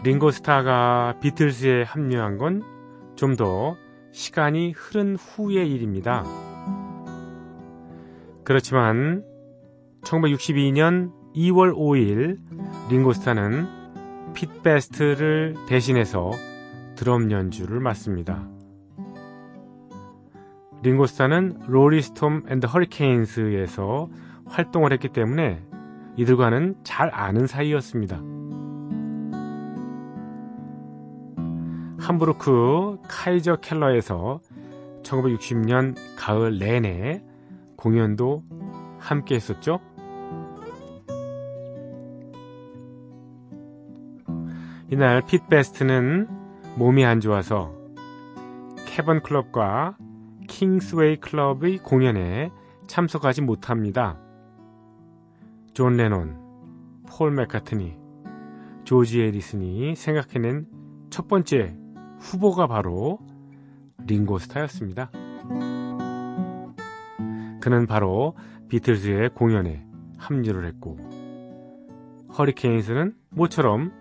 링고스타가 0.03 1.15
비틀즈에 1.21 1.83
합류한 1.83 2.37
건 2.37 2.73
좀 3.15 3.35
더 3.35 3.77
시간이 4.11 4.73
흐른 4.75 5.15
후의 5.15 5.71
일입니다. 5.71 6.23
그렇지만 8.43 9.23
1962년 10.03 11.11
2월 11.35 11.73
5일 11.73 12.39
링고스타는 12.89 14.33
핏 14.33 14.61
베스트를 14.61 15.55
대신해서 15.67 16.31
드럼 16.95 17.31
연주를 17.31 17.79
맡습니다. 17.79 18.47
링고스타는 20.83 21.61
로리스톰 21.67 22.43
앤드 22.49 22.65
허리케인스에서 22.67 24.09
활동을 24.45 24.91
했기 24.91 25.07
때문에 25.07 25.63
이들과는 26.17 26.75
잘 26.83 27.09
아는 27.13 27.47
사이였습니다. 27.47 28.21
함부르크 32.03 32.97
카이저 33.07 33.55
켈러에서 33.61 34.41
1960년 35.03 35.95
가을 36.17 36.59
내내 36.59 37.23
공연도 37.77 38.43
함께 38.99 39.35
했었죠. 39.35 39.79
이날 44.91 45.25
핏 45.25 45.47
베스트는 45.47 46.27
몸이 46.75 47.05
안 47.05 47.21
좋아서 47.21 47.73
캐번 48.85 49.23
클럽과 49.23 49.95
킹스웨이 50.49 51.21
클럽의 51.21 51.77
공연에 51.77 52.51
참석하지 52.85 53.41
못합니다. 53.41 54.19
존 55.73 55.95
레논, 55.95 56.37
폴 57.07 57.31
맥카트니, 57.31 57.97
조지 58.83 59.21
해리슨이 59.21 59.95
생각해낸 59.95 60.67
첫 61.09 61.29
번째 61.29 61.82
후보가 62.23 62.67
바로 62.67 63.19
링고스타였습니다. 64.07 65.11
그는 67.59 67.85
바로 67.85 68.35
비틀즈의 68.69 69.29
공연에 69.35 69.85
합류를 70.17 70.65
했고 70.67 70.97
허리케인스는 72.37 73.13
모처럼 73.29 73.91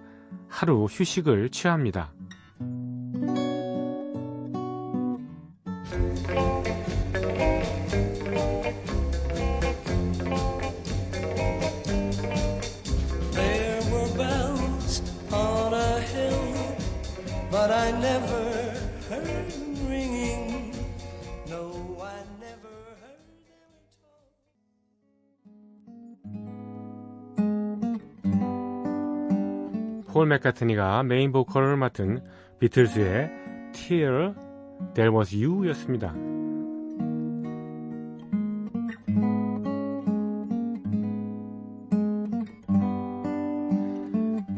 하루 0.49 0.85
휴식을 0.85 1.51
취합니다. 1.51 2.13
맥카트니가 30.43 31.05
메인 31.05 31.33
보컬을 31.33 31.77
맡은 31.77 32.23
비틀스의 32.59 33.31
Till 33.73 34.35
There 34.95 35.15
Was 35.15 35.35
You 35.35 35.69
였습니다. 35.69 36.13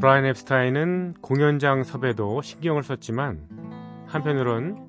브라이언 0.01 0.27
앱스타인은 0.27 1.15
공연장 1.23 1.83
섭외도 1.83 2.43
신경을 2.43 2.83
썼지만 2.83 3.49
한편으론 4.07 4.87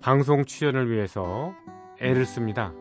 방송 0.00 0.44
출연을 0.44 0.90
위해서 0.90 1.54
애를 2.00 2.24
씁니다. 2.24 2.72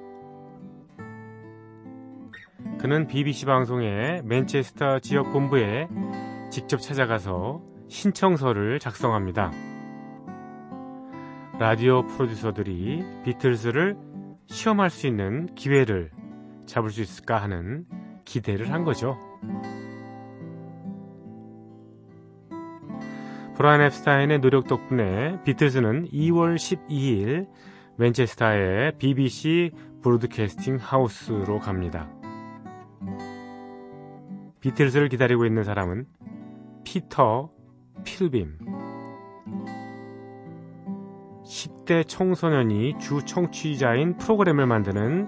그는 2.81 3.05
BBC 3.05 3.45
방송의 3.45 4.23
맨체스터 4.23 4.97
지역 5.01 5.31
본부에 5.31 5.87
직접 6.49 6.77
찾아가서 6.81 7.61
신청서를 7.87 8.79
작성합니다. 8.79 9.51
라디오 11.59 12.07
프로듀서들이 12.07 13.03
비틀즈를 13.23 13.95
시험할 14.47 14.89
수 14.89 15.05
있는 15.05 15.53
기회를 15.53 16.09
잡을 16.65 16.89
수 16.89 17.03
있을까 17.03 17.37
하는 17.37 17.85
기대를 18.25 18.73
한 18.73 18.83
거죠. 18.83 19.15
브라이언 23.57 23.81
앱스타인의 23.81 24.39
노력 24.41 24.67
덕분에 24.67 25.43
비틀즈는 25.43 26.07
2월 26.07 26.55
12일 26.55 27.47
맨체스터의 27.97 28.93
BBC 28.97 29.69
브로드캐스팅 30.01 30.77
하우스로 30.81 31.59
갑니다. 31.59 32.09
비틀즈를 34.61 35.09
기다리고 35.09 35.45
있는 35.45 35.63
사람은 35.63 36.05
피터 36.83 37.49
필빔. 38.03 38.59
10대 41.43 42.07
청소년이 42.07 42.99
주 42.99 43.25
청취자인 43.25 44.17
프로그램을 44.17 44.67
만드는 44.67 45.27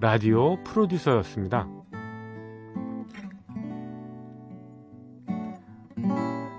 라디오 0.00 0.62
프로듀서였습니다. 0.64 1.68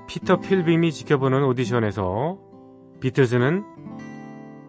피터 0.07 0.39
필빔이 0.39 0.91
지켜보는 0.91 1.43
오디션에서 1.43 2.39
비틀즈는 3.01 3.63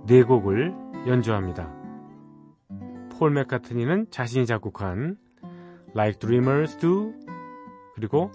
네 0.06 0.22
곡을 0.22 0.74
연주합니다. 1.06 1.70
폴 3.10 3.30
맥카트니는 3.32 4.06
자신이 4.10 4.46
작곡한 4.46 5.18
Like 5.94 6.18
Dreamers 6.18 6.78
Do 6.78 7.12
그리고 7.94 8.30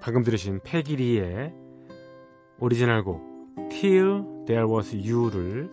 방금 0.00 0.22
들으신 0.22 0.60
페기 0.62 1.08
리의 1.08 1.54
오리지널 2.58 3.04
곡 3.04 3.22
Till 3.70 4.24
There 4.46 4.70
Was 4.70 4.96
You를 4.96 5.70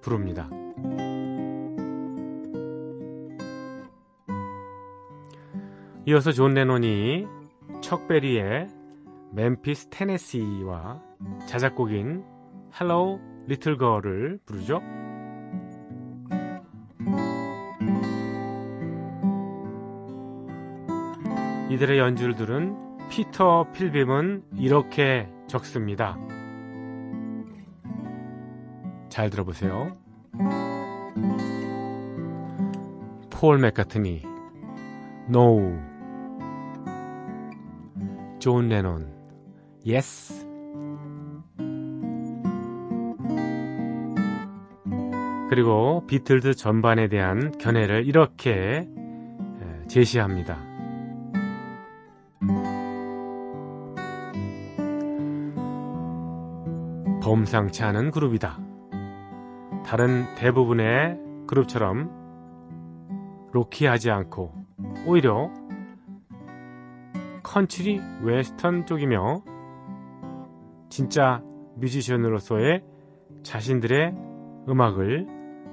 부릅니다. 0.00 0.48
이어서 6.06 6.32
존 6.32 6.54
레논이 6.54 7.26
척베리의 7.82 8.68
멤피스 9.32 9.88
테네시와 9.90 11.00
자작곡인 11.46 12.24
Hello 12.74 13.20
Little 13.48 13.78
Girl을 13.78 14.40
부르죠. 14.44 14.80
이들의 21.70 21.98
연주를 22.00 22.34
들은 22.34 22.76
피터 23.10 23.70
필빔은 23.72 24.42
이렇게 24.56 25.28
적습니다. 25.46 26.18
잘 29.08 29.30
들어보세요. 29.30 29.96
폴 33.30 33.58
맥카트니 33.58 34.22
No 35.28 35.78
존 38.40 38.68
레논 38.68 39.14
Yes 39.88 40.46
그리고 45.48 46.04
비틀즈 46.06 46.54
전반에 46.54 47.08
대한 47.08 47.56
견해를 47.58 48.06
이렇게 48.06 48.88
제시합니다. 49.88 50.69
범상치 57.30 57.84
않은 57.84 58.10
그룹이다. 58.10 58.58
다른 59.86 60.24
대부분의 60.34 61.16
그룹처럼 61.46 62.10
rocky하지 63.52 64.10
않고 64.10 64.52
오히려 65.06 65.48
컨트리 67.44 68.00
웨스턴 68.22 68.84
쪽이며 68.84 69.44
진짜 70.88 71.40
뮤지션으로서의 71.76 72.82
자신들의 73.44 74.12
음악을 74.68 75.28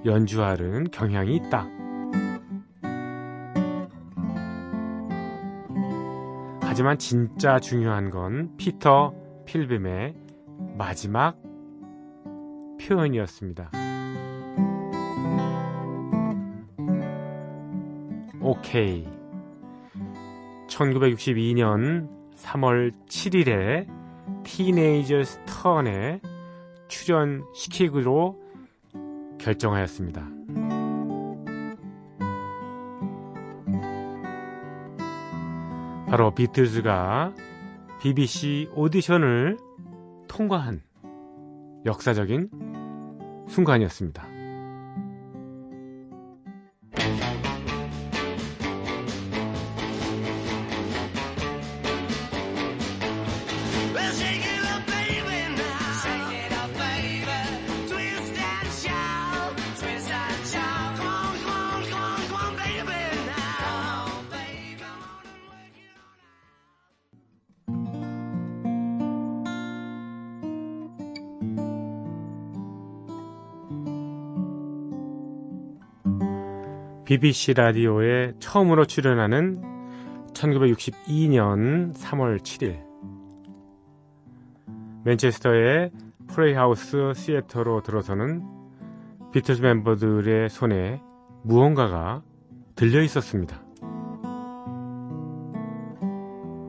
연주하는 0.05 0.91
경향이 0.91 1.35
있다. 1.37 1.67
하지만 6.61 6.99
진짜 6.99 7.57
중요한 7.57 8.11
건 8.11 8.55
피터 8.57 9.15
필빔의 9.47 10.13
마지막 10.77 11.46
표현이었습니다. 12.87 13.69
오케이. 18.41 19.05
1962년 20.69 22.07
3월 22.37 22.93
7일에 23.07 23.87
티네이저 24.43 25.23
스턴에 25.23 26.21
출연시키기로 26.87 28.39
결정하였습니다. 29.37 30.29
바로 36.07 36.31
비틀즈가 36.31 37.33
BBC 38.01 38.69
오디션을 38.73 39.57
통과한 40.29 40.81
역사적인 41.85 42.66
순간이었습니다. 43.47 44.36
BBC 77.07 77.53
라디오에 77.53 78.33
처음으로 78.39 78.83
출연하는 78.83 79.61
1962년 80.33 81.95
3월 81.95 82.37
7일 82.39 82.83
맨체스터의 85.05 85.91
프레이하우스 86.27 87.13
시애터로 87.15 87.81
들어서는 87.83 88.45
비틀즈 89.31 89.61
멤버들의 89.61 90.49
손에 90.49 91.01
무언가가 91.43 92.23
들려 92.75 93.01
있었습니다. 93.03 93.63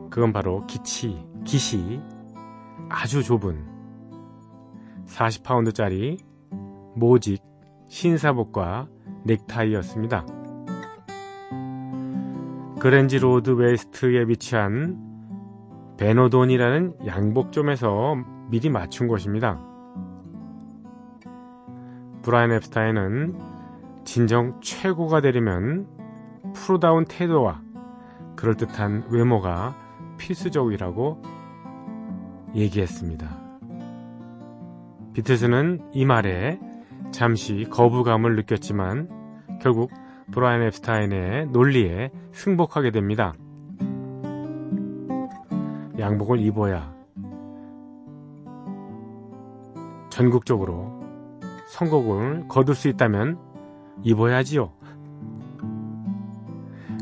그건 0.09 0.31
바로 0.31 0.65
기치, 0.67 1.21
기시, 1.43 1.99
아주 2.87 3.23
좁은 3.23 3.67
40파운드짜리 5.05 6.17
모직 6.95 7.43
신사복과 7.89 8.87
넥타이였습니다. 9.29 10.25
그랜지 12.79 13.19
로드 13.19 13.51
웨스트에 13.51 14.23
위치한 14.27 14.97
베노돈이라는 15.97 17.05
양복점에서 17.05 18.15
미리 18.49 18.69
맞춘 18.69 19.07
것입니다. 19.07 19.61
브라이언 22.23 22.53
엡스타인은 22.53 23.37
진정 24.05 24.59
최고가 24.61 25.21
되려면 25.21 25.87
프로다운 26.55 27.05
태도와 27.05 27.61
그럴듯한 28.35 29.05
외모가 29.11 29.75
필수적이라고 30.17 31.21
얘기했습니다. 32.55 33.27
비틀스는 35.13 35.91
이 35.91 36.05
말에 36.05 36.59
잠시 37.11 37.65
거부감을 37.69 38.35
느꼈지만 38.37 39.18
결국 39.59 39.91
브라이언 40.31 40.63
앱스타인의 40.67 41.47
논리에 41.47 42.11
승복하게 42.31 42.91
됩니다. 42.91 43.33
양복을 45.97 46.39
입어야 46.39 46.93
전국적으로 50.09 50.99
선곡을 51.69 52.47
거둘 52.47 52.75
수 52.75 52.87
있다면 52.87 53.37
입어야지요. 54.03 54.71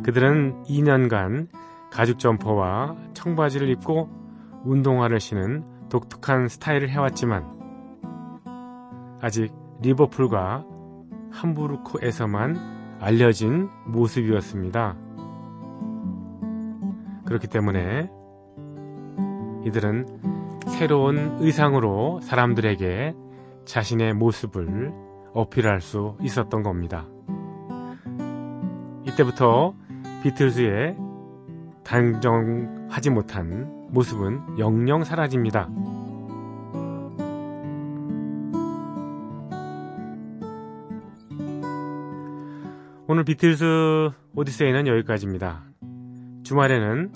그들은 0.03 0.63
2년간 0.63 1.49
가죽 1.91 2.19
점퍼와 2.19 2.95
청바지를 3.13 3.69
입고 3.69 4.09
운동화를 4.65 5.19
신은 5.19 5.89
독특한 5.89 6.47
스타일을 6.47 6.89
해왔지만 6.89 7.45
아직 9.21 9.53
리버풀과 9.81 10.65
함부르크에서만 11.37 12.97
알려진 12.99 13.69
모습이었습니다. 13.85 14.95
그렇기 17.25 17.47
때문에 17.47 18.09
이들은 19.65 20.05
새로운 20.67 21.37
의상으로 21.39 22.19
사람들에게 22.21 23.15
자신의 23.65 24.13
모습을 24.13 24.93
어필할 25.33 25.81
수 25.81 26.15
있었던 26.21 26.63
겁니다. 26.63 27.05
이때부터 29.05 29.73
비틀즈의 30.23 30.97
단정하지 31.83 33.09
못한 33.09 33.87
모습은 33.89 34.59
영영 34.59 35.03
사라집니다. 35.03 35.69
오늘 43.09 43.23
비틀즈 43.23 43.63
오디세이는 44.35 44.85
여기까지입니다. 44.85 45.63
주말에는 46.43 47.13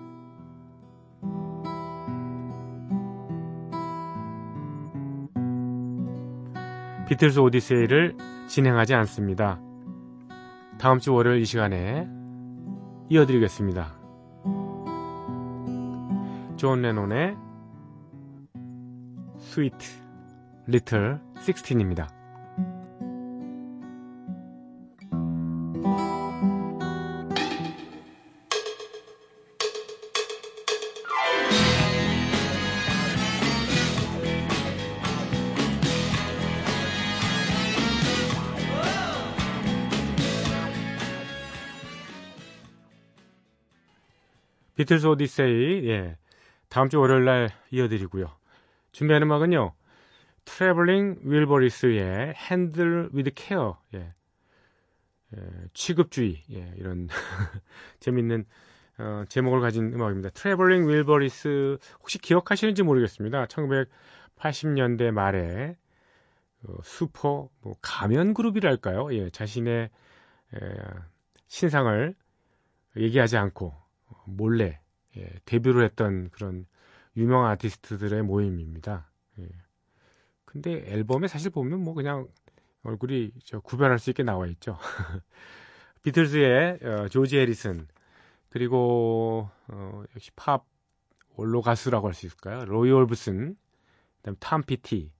비틀즈 7.10 7.40
오디세이를 7.40 8.16
진행하지 8.48 8.94
않습니다. 8.94 9.60
다음 10.80 11.00
주 11.00 11.14
월요일 11.14 11.42
이 11.42 11.46
시간에 11.46 12.08
이어드리겠습니다. 13.10 13.94
존 16.56 16.84
레논의 16.84 17.36
Sweet 19.40 19.90
Little 20.68 21.20
16입니다. 21.36 22.21
비틀스 44.82 45.06
오디세이, 45.06 45.88
예. 45.90 46.18
다음 46.68 46.90
주 46.90 47.00
월요일 47.00 47.24
날 47.24 47.50
이어드리고요. 47.70 48.32
준비하는 48.92 49.28
음악은요. 49.28 49.74
트래블링 50.44 51.20
윌버리스의 51.24 52.34
Handle 52.34 53.10
with 53.14 53.30
Care, 53.36 53.80
예. 53.94 54.12
예, 55.38 55.42
취급주의, 55.76 56.42
예, 56.52 56.74
이런 56.78 57.08
재밌는 58.00 58.46
어, 58.98 59.24
제목을 59.30 59.62
가진 59.62 59.94
음악입니다. 59.94 60.32
트래블링 60.32 60.90
윌버리스 60.90 61.78
혹시 62.00 62.18
기억하시는지 62.18 62.82
모르겠습니다. 62.82 63.46
1980년대 63.46 65.12
말에 65.12 65.78
어, 66.64 66.74
슈퍼 66.84 67.50
뭐 67.62 67.76
가면 67.84 68.34
그룹이랄까요? 68.34 69.14
예, 69.14 69.30
자신의 69.30 69.92
예, 70.56 70.60
신상을 71.50 72.16
얘기하지 72.98 73.38
않고 73.38 73.81
몰래 74.26 74.80
예, 75.18 75.30
데뷔를 75.46 75.84
했던 75.84 76.30
그런 76.30 76.66
유명한 77.18 77.52
아티스트들의 77.52 78.24
모임입니다. 78.24 79.10
예. 79.40 79.50
근데 80.46 80.84
앨범에 80.88 81.28
사실 81.28 81.50
보면 81.52 81.82
뭐 81.84 81.94
그냥 81.94 82.28
얼굴이 82.84 83.32
저 83.44 83.60
구별할 83.60 84.00
수 84.00 84.10
있게 84.10 84.24
나와 84.24 84.48
있죠. 84.48 84.78
비틀즈의 86.04 86.80
어, 86.84 87.08
조지 87.10 87.38
해리슨 87.38 87.88
그리고 88.50 89.50
어, 89.68 90.04
역시 90.16 90.32
팝 90.36 90.66
원로 91.36 91.62
가수라고 91.62 92.08
할 92.08 92.14
수 92.14 92.26
있을까요? 92.26 92.66
로이 92.66 92.92
올브슨, 92.92 93.56
그다음 94.18 94.36
탐 94.40 94.64
피티, 94.64 95.12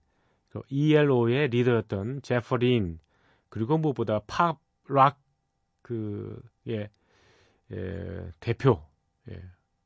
ELO의 0.68 1.48
리더였던 1.48 2.22
제프 2.22 2.69
린 2.69 2.98
그리고 3.48 3.78
무엇보다 3.78 4.20
팝 4.26 4.58
락그 4.88 6.42
예, 6.68 6.90
예, 7.72 8.32
대표 8.40 8.82
예, 9.30 9.42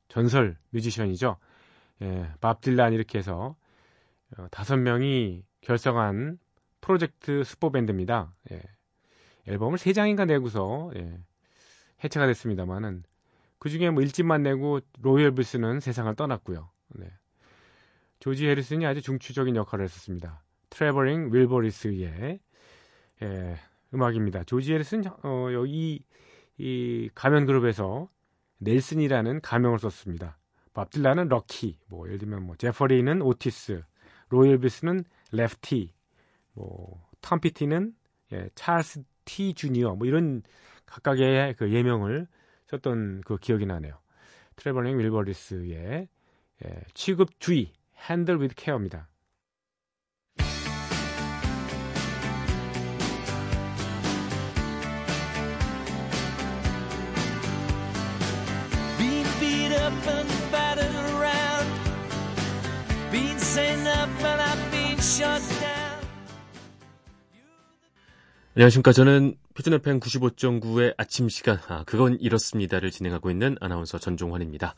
전설 0.08 0.56
뮤지션이죠. 0.70 1.36
예, 2.02 2.30
밥 2.40 2.60
딜란 2.60 2.92
이렇게 2.92 3.18
해서 3.18 3.56
어, 4.36 4.46
다섯 4.50 4.76
명이 4.76 5.44
결성한 5.60 6.38
프로젝트 6.80 7.44
슈퍼 7.44 7.70
밴드입니다. 7.70 8.34
예, 8.50 8.62
앨범을 9.46 9.78
세 9.78 9.92
장인가 9.92 10.24
내고서 10.24 10.90
예, 10.96 11.18
해체가 12.02 12.26
됐습니다만은 12.26 13.04
그 13.58 13.70
중에 13.70 13.90
뭐 13.90 14.02
1집만 14.02 14.42
내고 14.42 14.80
로이 15.00 15.32
오비슨은 15.32 15.80
세상을 15.80 16.14
떠났고요. 16.14 16.70
네. 16.90 17.10
조지 18.20 18.46
해리슨이 18.46 18.86
아주 18.86 19.02
중추적인 19.02 19.56
역할을 19.56 19.84
했었습니다. 19.84 20.42
트래블링 20.70 21.32
윌버리스의 21.32 22.40
예, 23.22 23.56
음악입니다. 23.94 24.44
조지 24.44 24.72
해리슨 24.74 25.04
어, 25.22 25.48
여기 25.52 26.04
이 26.58 27.10
가면 27.14 27.46
그룹에서 27.46 28.08
넬슨이라는 28.58 29.40
가명을 29.40 29.78
썼습니다. 29.78 30.38
밥 30.72 30.90
딜런은 30.90 31.28
럭키, 31.28 31.78
뭐 31.88 32.06
예를 32.06 32.18
들면 32.18 32.42
뭐 32.42 32.56
제프 32.56 32.86
린은 32.86 33.22
오티스, 33.22 33.82
로이 34.28 34.46
오비슨은 34.46 35.04
레프티, 35.32 35.92
뭐 36.54 37.03
톰 37.03 37.40
페티는 37.40 37.94
예, 38.32 38.48
찰스 38.54 39.02
티 39.24 39.54
주니어 39.54 39.94
뭐 39.94 40.06
이런 40.06 40.42
각각의 40.86 41.54
그 41.54 41.72
예명을 41.72 42.26
썼던 42.66 43.22
그 43.22 43.38
기억이 43.38 43.66
나네요. 43.66 43.98
트래블링 44.56 44.98
윌버리스의 44.98 46.08
예, 46.64 46.80
취급주의, 46.94 47.72
Handle 48.08 48.40
with 48.42 48.54
Care입니다. 48.54 49.08
안녕하십니까. 68.56 68.92
저는 68.92 69.36
표준 69.52 69.74
FM 69.74 70.00
95.9의 70.00 70.94
아침 70.96 71.28
시간, 71.28 71.58
아, 71.68 71.84
그건 71.84 72.18
이렇습니다를 72.18 72.90
진행하고 72.90 73.30
있는 73.30 73.56
아나운서 73.60 73.98
전종환입니다. 73.98 74.74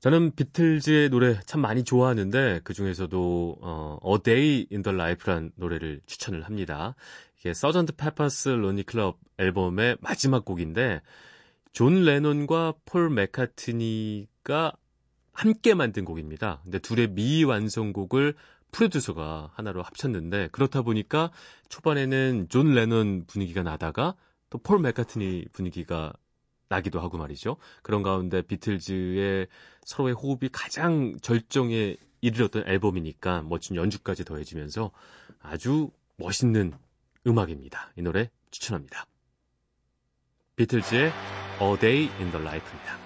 저는 0.00 0.32
비틀즈의 0.34 1.10
노래 1.10 1.38
참 1.46 1.60
많이 1.60 1.84
좋아하는데 1.84 2.60
그 2.64 2.74
중에서도 2.74 3.58
어, 3.60 3.98
A 4.04 4.18
Day 4.22 4.66
in 4.72 4.82
the 4.82 4.94
Life란 4.94 5.52
노래를 5.54 6.00
추천을 6.06 6.42
합니다. 6.42 6.96
이게 7.38 7.54
Sgt. 7.54 7.94
Pepper's 7.96 8.48
Lonely 8.48 8.82
Club 8.82 9.18
앨범의 9.38 9.98
마지막 10.00 10.44
곡인데 10.44 11.00
존 11.72 12.04
레논과 12.04 12.74
폴 12.84 13.10
맥카트니가 13.10 14.72
함께 15.34 15.74
만든 15.74 16.04
곡입니다. 16.04 16.60
근데 16.64 16.78
둘의 16.78 17.08
미완성곡을 17.08 18.34
프로듀서가 18.72 19.50
하나로 19.54 19.82
합쳤는데 19.82 20.48
그렇다 20.52 20.82
보니까 20.82 21.30
초반에는 21.68 22.46
존 22.48 22.74
레논 22.74 23.24
분위기가 23.26 23.62
나다가 23.62 24.14
또 24.50 24.58
폴 24.58 24.78
맥카트니 24.80 25.46
분위기가 25.52 26.12
나기도 26.68 27.00
하고 27.00 27.18
말이죠. 27.18 27.56
그런 27.82 28.02
가운데 28.02 28.40
비틀즈의 28.42 29.48
서로의 29.84 30.14
호흡이 30.14 30.48
가장 30.52 31.16
절정에 31.20 31.96
이르렀던 32.20 32.66
앨범이니까 32.66 33.42
멋진 33.42 33.76
연주까지 33.76 34.24
더해지면서 34.24 34.90
아주 35.40 35.90
멋있는 36.16 36.72
음악입니다. 37.26 37.92
이 37.96 38.02
노래 38.02 38.30
추천합니다. 38.50 39.06
비틀즈의 40.56 41.12
A 41.60 41.78
Day 41.78 42.08
in 42.18 42.30
the 42.30 42.44
Life입니다. 42.44 43.03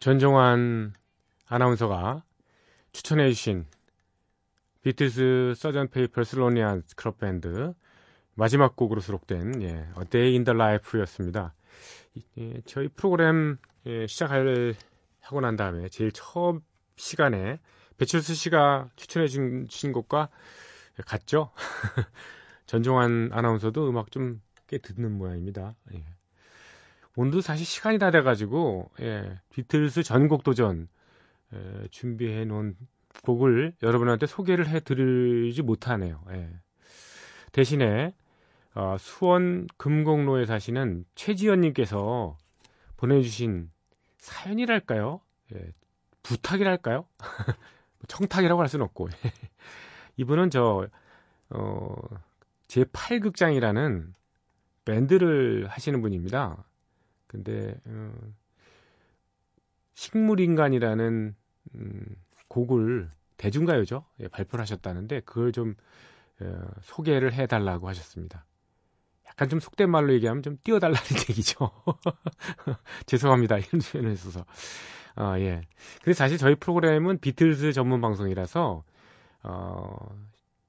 전종환 0.00 0.94
아나운서가 1.46 2.24
추천해주신 2.92 3.66
비틀스 4.82 5.54
Sgt. 5.56 6.24
Pepper's 6.24 6.57
Lonely 6.57 6.82
Hearts 6.86 7.05
Club 7.05 7.18
Band 7.18 7.72
마지막 8.34 8.74
곡으로 8.74 9.00
수록된 9.00 9.62
예, 9.62 9.68
A 9.68 10.04
Day 10.08 10.32
in 10.32 10.44
the 10.44 10.56
Life였습니다. 10.56 11.54
예, 12.38 12.60
저희 12.66 12.88
프로그램 12.88 13.58
예, 13.86 14.06
시작을 14.06 14.74
하고 15.20 15.40
난 15.40 15.56
다음에 15.56 15.88
제일 15.90 16.10
처음 16.12 16.60
시간에 16.96 17.60
배철수 17.98 18.34
씨가 18.34 18.88
추천해 18.96 19.28
주신 19.28 19.92
곡과 19.92 20.28
같죠? 21.06 21.52
전종환 22.66 23.30
아나운서도 23.32 23.88
음악 23.88 24.10
좀 24.10 24.40
꽤 24.70 24.78
듣는 24.78 25.18
모양입니다. 25.18 25.74
예. 25.94 26.04
오늘도 27.16 27.40
사실 27.40 27.66
시간이 27.66 27.98
다 27.98 28.10
돼가지고 28.10 28.90
예, 29.00 29.40
비틀스 29.50 30.02
전곡 30.02 30.44
도전 30.44 30.88
예, 31.52 31.88
준비해 31.90 32.44
놓은 32.44 32.76
곡을 33.24 33.74
여러분한테 33.82 34.26
소개를 34.26 34.68
해드리지 34.68 35.62
못하네요. 35.62 36.22
예. 36.30 36.48
대신에 37.52 38.14
어, 38.74 38.96
수원 38.98 39.66
금곡로에 39.76 40.46
사시는 40.46 41.04
최지연님께서 41.16 42.36
보내주신 42.96 43.70
사연이랄까요? 44.18 45.20
예, 45.54 45.72
부탁이랄까요? 46.22 47.06
청탁이라고 48.08 48.60
할 48.60 48.68
수는 48.68 48.84
없고 48.84 49.08
이분은 50.16 50.50
저 50.50 50.86
어, 51.50 51.96
제8극장이라는 52.68 54.12
밴드를 54.84 55.66
하시는 55.68 56.00
분입니다. 56.00 56.64
근데 57.30 57.76
어, 57.86 58.12
식물인간이라는 59.94 61.36
음, 61.76 62.16
곡을 62.48 63.08
대중가요죠 63.36 64.04
예, 64.18 64.26
발표를 64.26 64.62
하셨다는데 64.62 65.20
그걸 65.20 65.52
좀 65.52 65.76
어, 66.40 66.60
소개를 66.82 67.32
해달라고 67.32 67.88
하셨습니다. 67.88 68.44
약간 69.28 69.48
좀 69.48 69.60
속된 69.60 69.88
말로 69.88 70.12
얘기하면 70.14 70.42
좀 70.42 70.58
띄워달라는 70.64 71.00
얘기죠. 71.30 71.70
죄송합니다 73.06 73.58
이런 73.58 73.80
표현을 73.80 74.10
했어서 74.10 74.44
아 75.14 75.38
예. 75.38 75.62
근데 76.02 76.14
사실 76.14 76.36
저희 76.36 76.56
프로그램은 76.56 77.20
비틀즈 77.20 77.72
전문 77.72 78.00
방송이라서 78.00 78.82
어, 79.44 80.18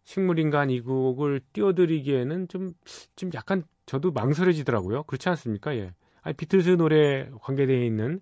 식물인간 0.04 0.70
이 0.70 0.82
곡을 0.82 1.42
띄워드리기에는 1.54 2.50
좀, 2.50 2.74
좀 3.16 3.32
약간 3.34 3.64
저도 3.88 4.12
망설여지더라고요. 4.12 5.04
그렇지 5.04 5.28
않습니까? 5.30 5.76
예. 5.76 5.94
아니, 6.22 6.36
비틀즈 6.36 6.78
노래 6.78 7.30
관계되어 7.42 7.84
있는 7.84 8.22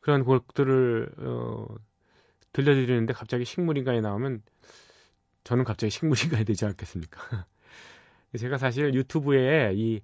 그런 0.00 0.24
곡들을, 0.24 1.10
어, 1.18 1.66
들려드리는데 2.52 3.12
갑자기 3.12 3.44
식물인간이 3.44 4.00
나오면 4.00 4.42
저는 5.44 5.64
갑자기 5.64 5.90
식물인간이 5.90 6.44
되지 6.44 6.64
않겠습니까? 6.66 7.20
제가 8.38 8.58
사실 8.58 8.94
유튜브에 8.94 9.72
이 9.74 10.00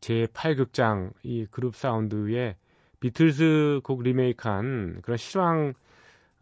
제8극장 0.00 1.12
이 1.22 1.46
그룹 1.50 1.74
사운드에 1.74 2.56
비틀즈 3.00 3.80
곡 3.82 4.02
리메이크한 4.02 5.00
그런 5.02 5.16
실황 5.16 5.72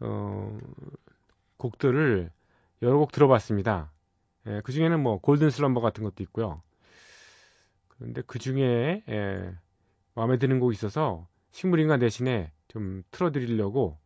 어, 0.01 0.59
곡들을 1.57 2.29
여러 2.81 2.97
곡 2.97 3.11
들어봤습니다. 3.11 3.91
예, 4.47 4.61
그 4.63 4.71
중에는 4.71 4.99
뭐 4.99 5.19
골든 5.19 5.49
슬럼버 5.49 5.81
같은 5.81 6.03
것도 6.03 6.21
있고요. 6.23 6.61
그런데 7.87 8.21
그 8.27 8.39
중에 8.39 9.03
예, 9.07 9.55
마음에 10.15 10.37
드는 10.37 10.59
곡이 10.59 10.73
있어서 10.73 11.27
식물인간 11.51 11.99
대신에 11.99 12.51
좀 12.67 13.03
틀어드리려고 13.11 13.97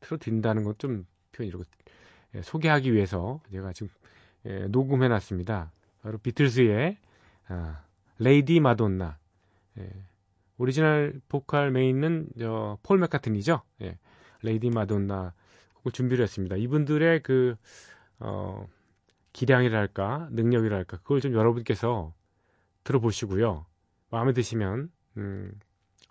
틀어드린다는 0.00 0.64
건 0.64 0.74
좀 0.78 1.06
표현 1.32 1.48
이 1.48 1.50
렇고 1.50 1.64
예, 2.34 2.42
소개하기 2.42 2.92
위해서 2.92 3.40
제가 3.50 3.72
지금 3.72 3.88
예, 4.46 4.66
녹음해 4.68 5.08
놨습니다. 5.08 5.72
바로 6.02 6.18
비틀스의 6.18 6.96
아, 7.48 7.84
레이디 8.18 8.60
마돈나. 8.60 9.18
예, 9.78 9.90
오리지널 10.58 11.20
보컬 11.28 11.70
메인은 11.70 12.28
저, 12.38 12.78
폴 12.82 12.98
맥카트니죠. 12.98 13.62
예, 13.82 13.98
Lady 14.42 14.70
Madonna 14.70 15.34
곡을 15.76 15.92
준비를 15.92 16.22
했습니다. 16.22 16.56
이분들의 16.56 17.22
그 17.22 17.56
어, 18.18 18.66
기량이랄까 19.32 20.28
능력이랄까 20.30 20.98
그걸 20.98 21.20
좀 21.20 21.34
여러분께서 21.34 22.12
들어보시고요. 22.84 23.66
마음에 24.10 24.32
드시면 24.32 24.90
음, 25.16 25.52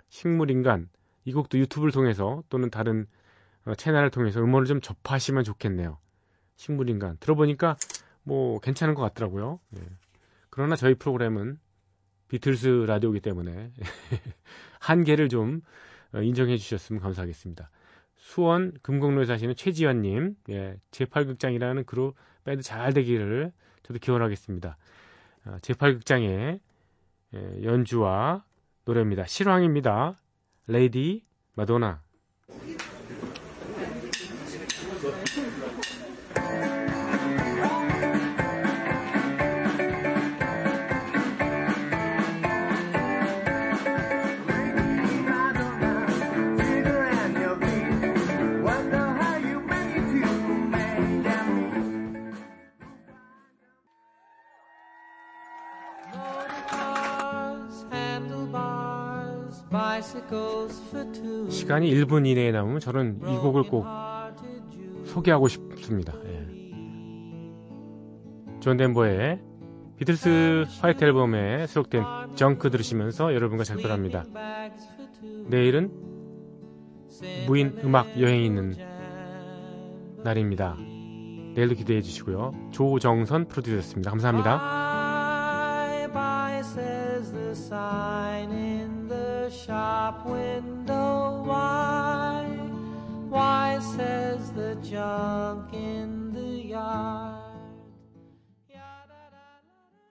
식물인간 0.10 0.90
이 1.26 1.34
곡도 1.34 1.58
유튜브를 1.58 1.92
통해서 1.92 2.44
또는 2.50 2.70
다른 2.70 3.08
어, 3.66 3.76
채널을 3.76 4.10
통해서 4.10 4.42
음원을 4.42 4.66
좀 4.66 4.82
접하시면 4.82 5.44
좋겠네요. 5.44 5.98
식물인간 6.56 7.18
들어보니까 7.20 7.78
뭐 8.24 8.60
괜찮은 8.60 8.94
것 8.96 9.02
같더라고요. 9.02 9.60
예. 9.78 9.82
그러나 10.50 10.76
저희 10.76 10.96
프로그램은 10.96 11.60
비틀스 12.28 12.86
라디오이기 12.88 13.20
때문에 13.22 13.72
한계를 14.80 15.30
좀 15.30 15.62
어, 16.14 16.22
인정해 16.22 16.58
주셨으면 16.58 17.02
감사하겠습니다. 17.02 17.70
수원 18.16 18.74
금곡로에 18.82 19.26
사시는 19.26 19.56
최지연님, 19.56 20.36
예, 20.50 20.78
제8극장이라는 20.92 21.86
그룹 21.86 22.16
밴드 22.44 22.62
잘 22.62 22.94
되기를 22.94 23.52
저도 23.84 24.00
기원하겠습니다. 24.00 24.78
어, 25.46 25.58
제8극장의 25.62 26.60
예, 27.34 27.64
연주와 27.64 28.44
노래입니다. 28.86 29.26
실황입니다. 29.26 30.20
Lady 30.68 31.26
Madonna. 31.54 32.02
시간이 61.50 61.92
1분 61.94 62.28
이내에 62.28 62.52
남으면 62.52 62.80
저는 62.80 63.22
이 63.28 63.38
곡을 63.38 63.64
꼭 63.64 63.86
소개하고 65.06 65.48
싶습니다. 65.48 66.14
예. 66.26 66.48
존 68.60 68.78
덴버의 68.78 69.40
비틀스 69.98 70.66
White 70.82 71.04
앨범에 71.04 71.68
수록된 71.68 72.04
Junk 72.36 72.70
들으시면서 72.70 73.34
여러분과 73.34 73.64
작별합니다. 73.64 74.26
내일은 75.48 75.92
무인 77.46 77.78
음악 77.84 78.20
여행이 78.20 78.46
있는 78.46 78.74
날입니다. 80.24 80.76
내일도 81.56 81.76
기대해 81.76 82.02
주시고요. 82.02 82.70
조정선 82.72 83.48
프로듀서였습니다. 83.48 84.10
감사합니다. 84.10 84.82
Junk 94.92 95.74
in 95.74 96.34
the 96.34 96.68
yard? 96.68 97.31